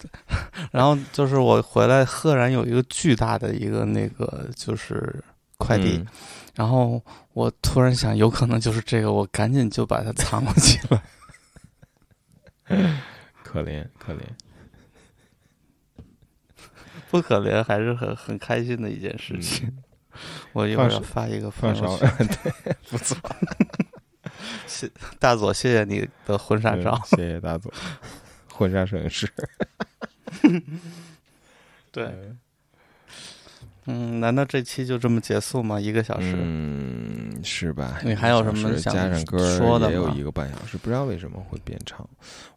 [0.72, 5.24] 然后就是我回来，赫然有一个巨大的一个那个就是
[5.58, 6.08] 快递，嗯
[6.56, 7.02] 然后
[7.34, 11.02] 我突然想，有可能就是这个，我赶紧就把它藏了起来。
[13.44, 14.20] 可怜可怜。
[17.10, 19.72] 不可怜，还是很很开心的一件事情。
[20.54, 22.28] 我一会儿要发一个朋放友烧圈。
[22.64, 23.18] 对，不错。
[24.68, 27.00] 谢大佐，谢谢你的婚纱照。
[27.12, 27.72] 嗯谢谢大佐，
[28.54, 29.32] 婚纱摄影师。
[31.92, 32.38] 对，嗯，
[33.86, 35.80] 难道这期就这么结束吗？
[35.80, 36.36] 一个小时？
[36.36, 38.00] 嗯，是吧？
[38.04, 42.08] 你还有什么想加上歌说的也有一个半小时，不知道为什么会变长，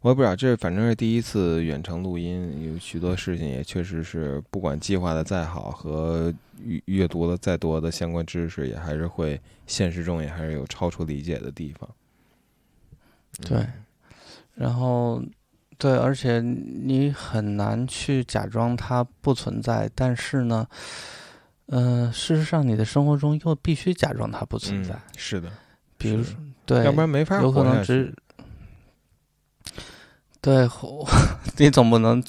[0.01, 0.35] 我也不知道。
[0.35, 6.33] 这反正是第一次远程录音，有许多事情也确实是，不管计划的再好和
[6.63, 11.89] 阅阅读了再多的相关知识，也还是会现实中也还是有超出理解的地方。
[13.47, 13.65] 对，
[14.55, 15.23] 然后
[15.79, 20.67] 对，而且你很难去假装它不存在，但是呢，
[21.67, 24.93] 呃，事实上你的生活中又必须假装它不存在。
[24.93, 25.49] 嗯，是的，
[25.97, 26.35] 比如说，
[26.65, 28.13] 对，要不然没法有可能只。
[30.41, 31.07] 对，我
[31.57, 32.21] 你总不能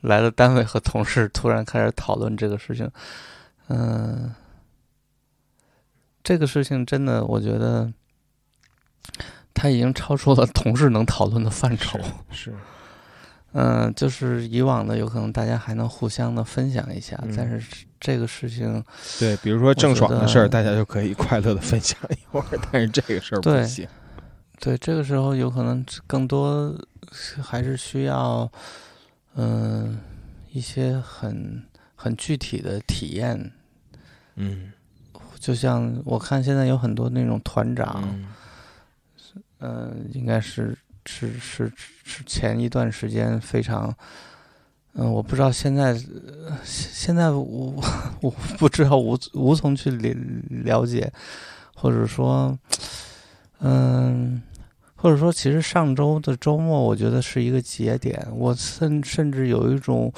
[0.00, 2.90] 来了单位和同事突然开始讨论这个事情，
[3.68, 4.32] 嗯、
[6.22, 7.92] 这个事情真的，我觉得
[9.52, 11.98] 它已经超出了同事能讨论的范畴。
[12.30, 12.52] 是，
[13.54, 18.84] 嗯、就是以往的有可能大家还能互相的分享一下，嗯但是这个事情，
[19.18, 23.88] 对，比如说郑爽的事儿，大家就可以快乐的分享一会儿，但是这个事儿不对行。
[24.60, 26.74] 对这个时候有可能更多
[27.42, 28.50] 还是需要，
[29.36, 29.98] 嗯、
[30.52, 31.62] 一些很
[31.94, 33.52] 很具体的体验。
[34.36, 34.72] 嗯，
[35.38, 38.26] 就像我看现在有很多那种团长，嗯
[39.60, 40.76] 嗯、应该是
[41.06, 41.72] 是是
[42.04, 43.94] 是前一段时间非常，
[44.94, 47.82] 嗯、我不知道现在呃现现在我
[48.20, 50.14] 我不知道无无从去了
[50.64, 51.12] 了解，
[51.74, 52.58] 或者说，
[53.60, 54.42] 嗯。
[54.96, 58.26] 或者说，其实上周的周末，我觉得是一个节点。
[58.32, 60.10] 我甚甚至有一种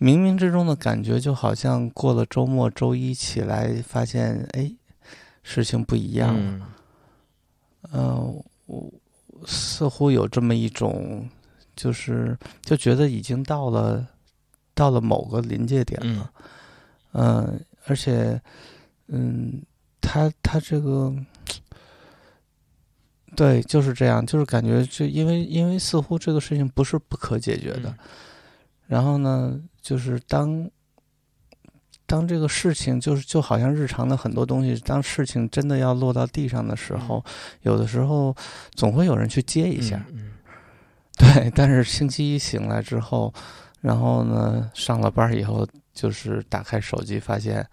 [0.00, 4.74] 冥冥之中的感觉，就好像过了周末，周一起来发现，哎，
[5.44, 6.68] 事情不一样了。
[7.92, 8.92] 嗯嗯，我
[9.50, 11.26] 似乎有这么一种，
[11.74, 14.06] 就是就觉得已经到了
[14.74, 16.30] 到了某个临界点了。
[17.12, 18.40] 嗯、而且，
[19.06, 19.62] 嗯，
[20.02, 21.12] 他他这个，
[23.34, 27.98] 对，就是这样，就是感觉就因为因为似乎这个事情不是不可解决的，嗯
[28.86, 30.70] 然后呢，就是当
[32.08, 37.22] 当这个事情就是就好像日常的很多东西，当事情真的要落到地上的时候，
[37.62, 38.34] 有的时候
[38.74, 40.32] 总会有人去接一下，嗯
[41.18, 41.50] 对。
[41.54, 43.32] 但是星期一醒来之后，
[43.82, 47.64] 然后呢，上了班以后，就是打开手机，发现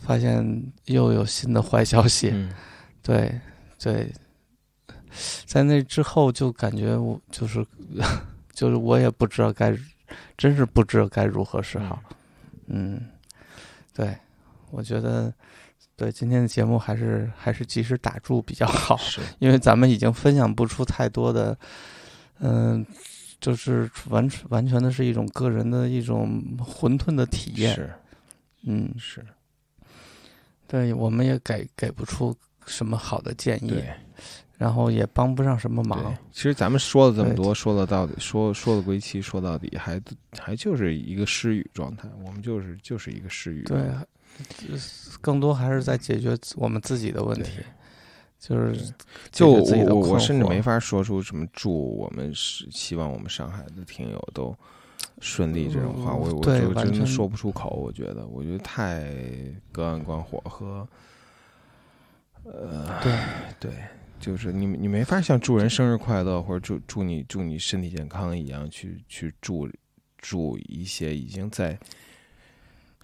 [0.00, 0.44] 发现
[0.86, 2.52] 又有新的坏消息，嗯
[3.04, 3.40] 对
[3.78, 4.12] 对，
[5.46, 7.64] 在那之后就感觉我就是
[8.52, 9.72] 就是我也不知道该，
[10.36, 12.02] 真是不知道该如何是好。
[12.10, 12.16] 嗯，
[13.92, 14.16] 对，
[14.70, 15.32] 我觉得
[15.96, 18.98] 对今天的节目还是还是及时打住比较好，
[19.38, 21.56] 因为咱们已经分享不出太多的，
[22.40, 22.84] 嗯、
[23.40, 27.74] 就是完完全的是一种个人的一种混沌的体验。
[27.74, 27.92] 是
[28.64, 29.26] 嗯，是，
[30.68, 32.34] 对，我们也给给不出
[32.64, 33.92] 什么好的建议，对
[34.62, 36.16] 然后也帮不上什么忙。。
[36.30, 40.00] 其实咱们说了这么多，说了到底，说说了归期，说到底还
[40.38, 44.06] 还就是一个失语状态，我们就是就是一个失语对态。，
[45.20, 47.58] 更多还是在解决我们自己的问题，
[48.38, 48.76] 就是
[49.32, 54.56] 就解决自己的困我我甚至没法说出什么祝我们是希望我们上海的听友都
[55.18, 57.70] 顺利这种话，嗯我我就真的说不出口。
[57.70, 59.12] 我觉得，我觉得太
[59.72, 60.86] 隔岸观火和
[62.44, 63.12] 呃，对
[63.60, 63.70] 对，
[64.22, 69.68] 就是你你没法像祝人生日快乐或者祝祝你祝你身体健康一样去去祝
[70.16, 71.76] 祝一些已经在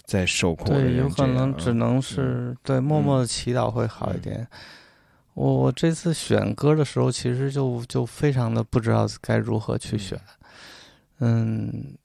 [0.05, 4.47] 在受苦的对，有可能只能是对默默的祈祷会好一点。
[5.35, 10.19] 我我这次选歌的时候，其实就就非常的不知道该如何去选。
[11.19, 11.97] 嗯，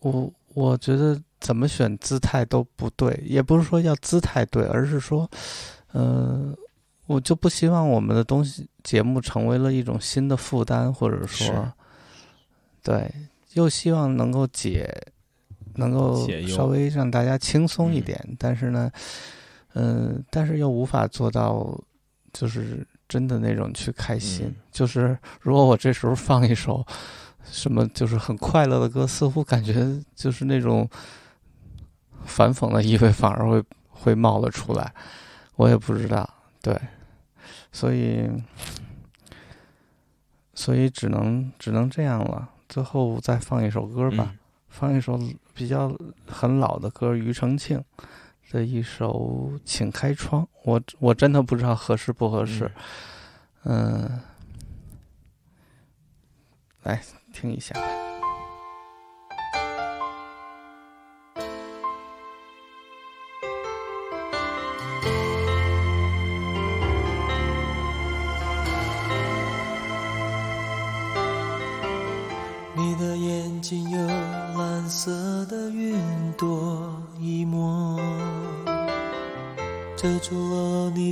[0.00, 5.28] 我我觉得怎么选姿态都不对，也不是说要姿态对，而是说，
[5.92, 6.54] 呃，
[7.10, 11.72] 我就不希望我们的东西节目成为了一种新的负担，或者说，
[12.84, 13.12] 对，
[13.54, 14.88] 又希望能够解，
[15.74, 18.04] 能够稍微让大家轻松一嗯。
[18.04, 18.88] 点，但是呢，
[19.74, 21.76] 嗯、但是又无法做到，
[22.32, 24.46] 就是真的那种去开心。
[24.46, 24.54] 嗯。
[24.70, 26.86] 就是如果我这时候放一首
[27.42, 30.88] 什么就是很快乐的歌，似乎感觉就是那种
[32.24, 34.94] 反讽的意味反而会会冒了出来，
[35.56, 36.28] 我也不知道，
[36.62, 36.80] 对，
[37.72, 38.28] 所以
[40.54, 42.50] 所以只能只能这样了。
[42.68, 44.38] 最后再放一首歌吧，嗯
[44.68, 45.18] 放一首
[45.52, 45.92] 比较
[46.28, 47.82] 很老的歌，庾澄庆
[48.52, 52.70] 的一首《请开窗》，我我真的不知道合适不合适，
[53.64, 54.20] 嗯、
[56.84, 57.02] 来
[57.32, 57.74] 听一下。
[57.78, 58.09] 你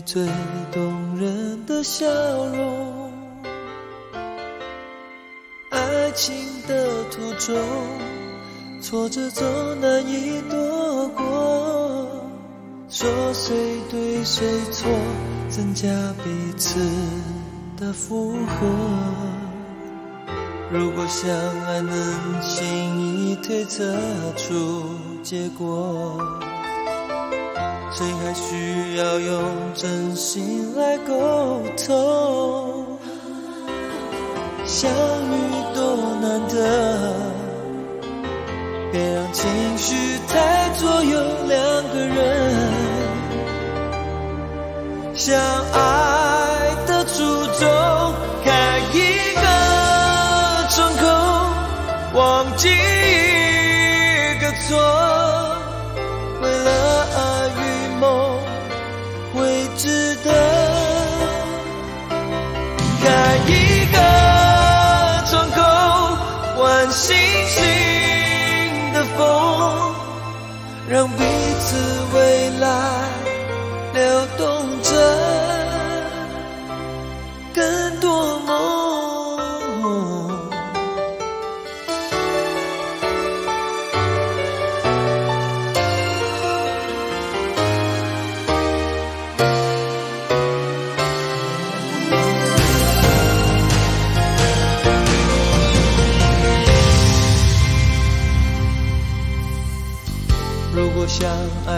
[0.03, 0.27] 最
[0.73, 2.07] 动人的笑
[2.47, 3.12] 容。
[5.70, 6.35] 爱情
[6.66, 7.57] 的途中，
[8.81, 9.47] 挫折总
[9.81, 12.09] 难以躲过，
[12.89, 13.55] 说谁
[13.91, 14.89] 对谁错，
[15.49, 15.89] 增加
[16.25, 16.81] 彼此
[17.77, 18.66] 的负荷。
[20.70, 21.31] 如果相
[21.65, 23.95] 爱能轻易推测
[24.37, 26.19] 出结果，
[27.99, 29.43] 谁还需要用
[29.75, 32.97] 真心来沟通？
[34.65, 35.35] 相遇
[35.75, 36.55] 多难得，
[38.93, 39.97] 别让情绪
[40.29, 41.59] 太左右两
[41.89, 42.16] 个人。
[45.16, 45.37] 相
[45.73, 47.25] 爱的初
[47.59, 47.69] 衷，
[48.45, 49.43] 开一个
[50.70, 51.03] 窗口，
[52.15, 54.79] 忘记一个错，
[70.90, 71.77] 让彼此
[72.15, 73.09] 未来
[73.93, 74.57] 流动。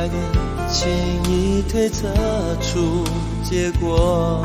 [0.01, 0.15] 爱的
[0.71, 0.91] 轻
[1.29, 2.09] 易推测
[2.63, 3.05] 出
[3.45, 4.43] 结果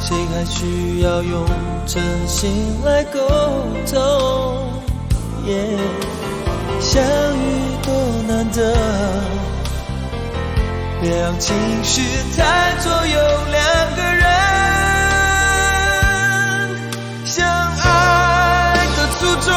[0.00, 1.46] 谁还需要用
[1.86, 2.50] 真心
[2.84, 3.20] 来沟
[3.86, 4.82] 通
[6.80, 7.94] 相遇多
[8.26, 8.74] 难得
[11.00, 11.54] 别让情
[11.84, 12.02] 绪
[12.36, 13.20] 太左右
[13.52, 14.24] 两个人
[17.24, 17.46] 相
[17.78, 19.54] 爱的初衷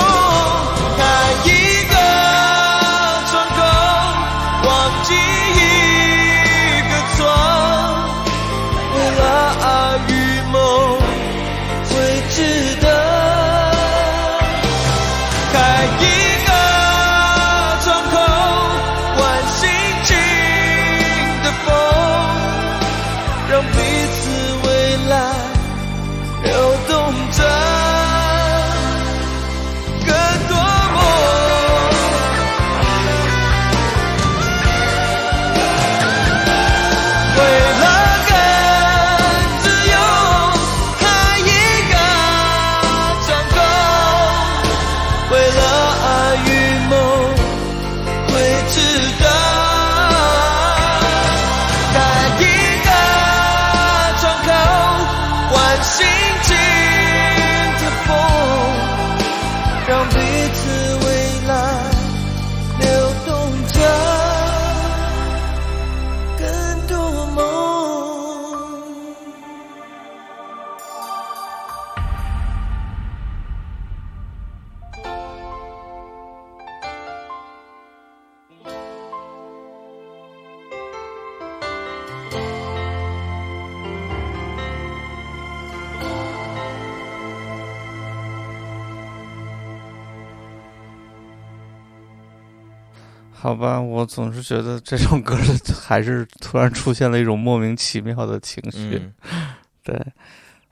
[93.41, 95.37] 好吧，我总是觉得这首歌
[95.81, 99.01] 还是突然出现了一种莫名其妙的情绪。
[99.01, 99.97] 嗯 对，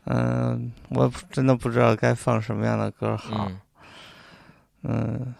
[0.06, 3.48] 嗯，我真的不知道该放什么样的歌好。
[3.50, 3.60] 嗯
[4.84, 5.34] 嗯，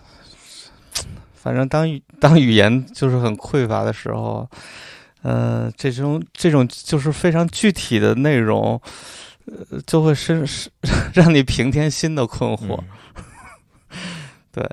[1.34, 1.88] 反正当
[2.20, 4.50] 当语言就是很匮乏的时候，
[5.22, 8.82] 呃，这种这种就是非常具体的内容，
[9.46, 10.70] 呃，就会深是
[11.14, 12.82] 让你平添新的困惑。
[14.52, 14.66] 对，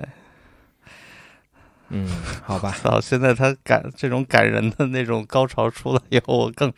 [1.97, 2.05] 嗯，
[2.43, 6.71] 好吧， 到现在他感这种感人的那种高潮出来以后，我更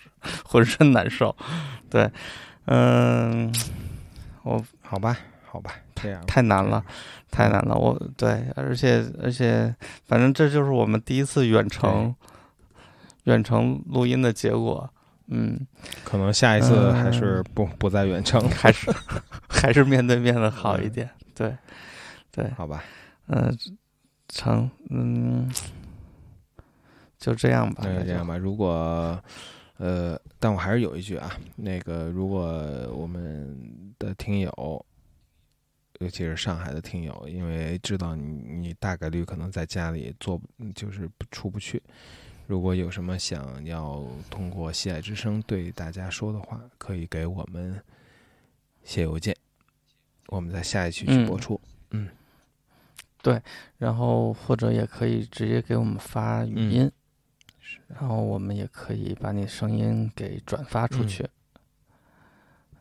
[0.43, 1.35] 浑身难受。
[1.89, 2.07] 对，
[2.65, 3.51] 嗯，
[4.43, 6.83] 我好吧，好吧，这样太难了，
[7.31, 7.75] 太难了。
[7.75, 9.73] 我对，而且而且，
[10.05, 12.13] 反正这就是我们第一次远程
[13.23, 14.87] 远程录音的结果。
[15.29, 15.59] 嗯，
[16.05, 18.89] 可能下一次还嗯是不不再远程，还是
[19.49, 21.09] 还是面对面的好一点。
[21.35, 21.53] 对，
[22.31, 22.83] 对，好吧？
[23.27, 23.53] 嗯、
[24.29, 25.49] 成，嗯，
[27.17, 27.83] 就这样吧。
[27.85, 28.37] 那就这样吧。
[28.37, 29.23] 如果
[29.77, 32.41] 呃，但我还是有一句啊，那个如果
[32.93, 34.85] 我们的听友，
[35.99, 40.41] 尤其是上海的听友，因为知道你你大概率可能在家里做，
[40.73, 41.81] 就是出不去。
[42.47, 47.79] 如果有什么想要通过喜爱之声对大家说的话，可以给我们
[48.83, 49.35] 写邮件，
[50.27, 51.59] 我们在下一期去播出。
[53.77, 56.91] 然后或者也可以直接给我们发语嗯音，
[57.87, 61.29] 然后我们也可以把你声音给转发出嗯去。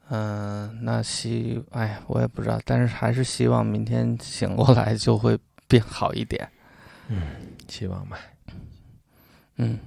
[0.08, 6.48] 嗯、那希哎，我也不知道，但是还是希望明天醒过来就会变好一点。
[7.08, 7.22] 嗯
[7.68, 8.18] 希望吧，
[9.56, 9.78] 嗯，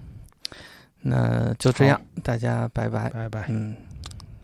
[1.01, 3.09] 那就这样，大家拜拜。
[3.09, 3.45] 拜拜。
[3.49, 3.75] 嗯。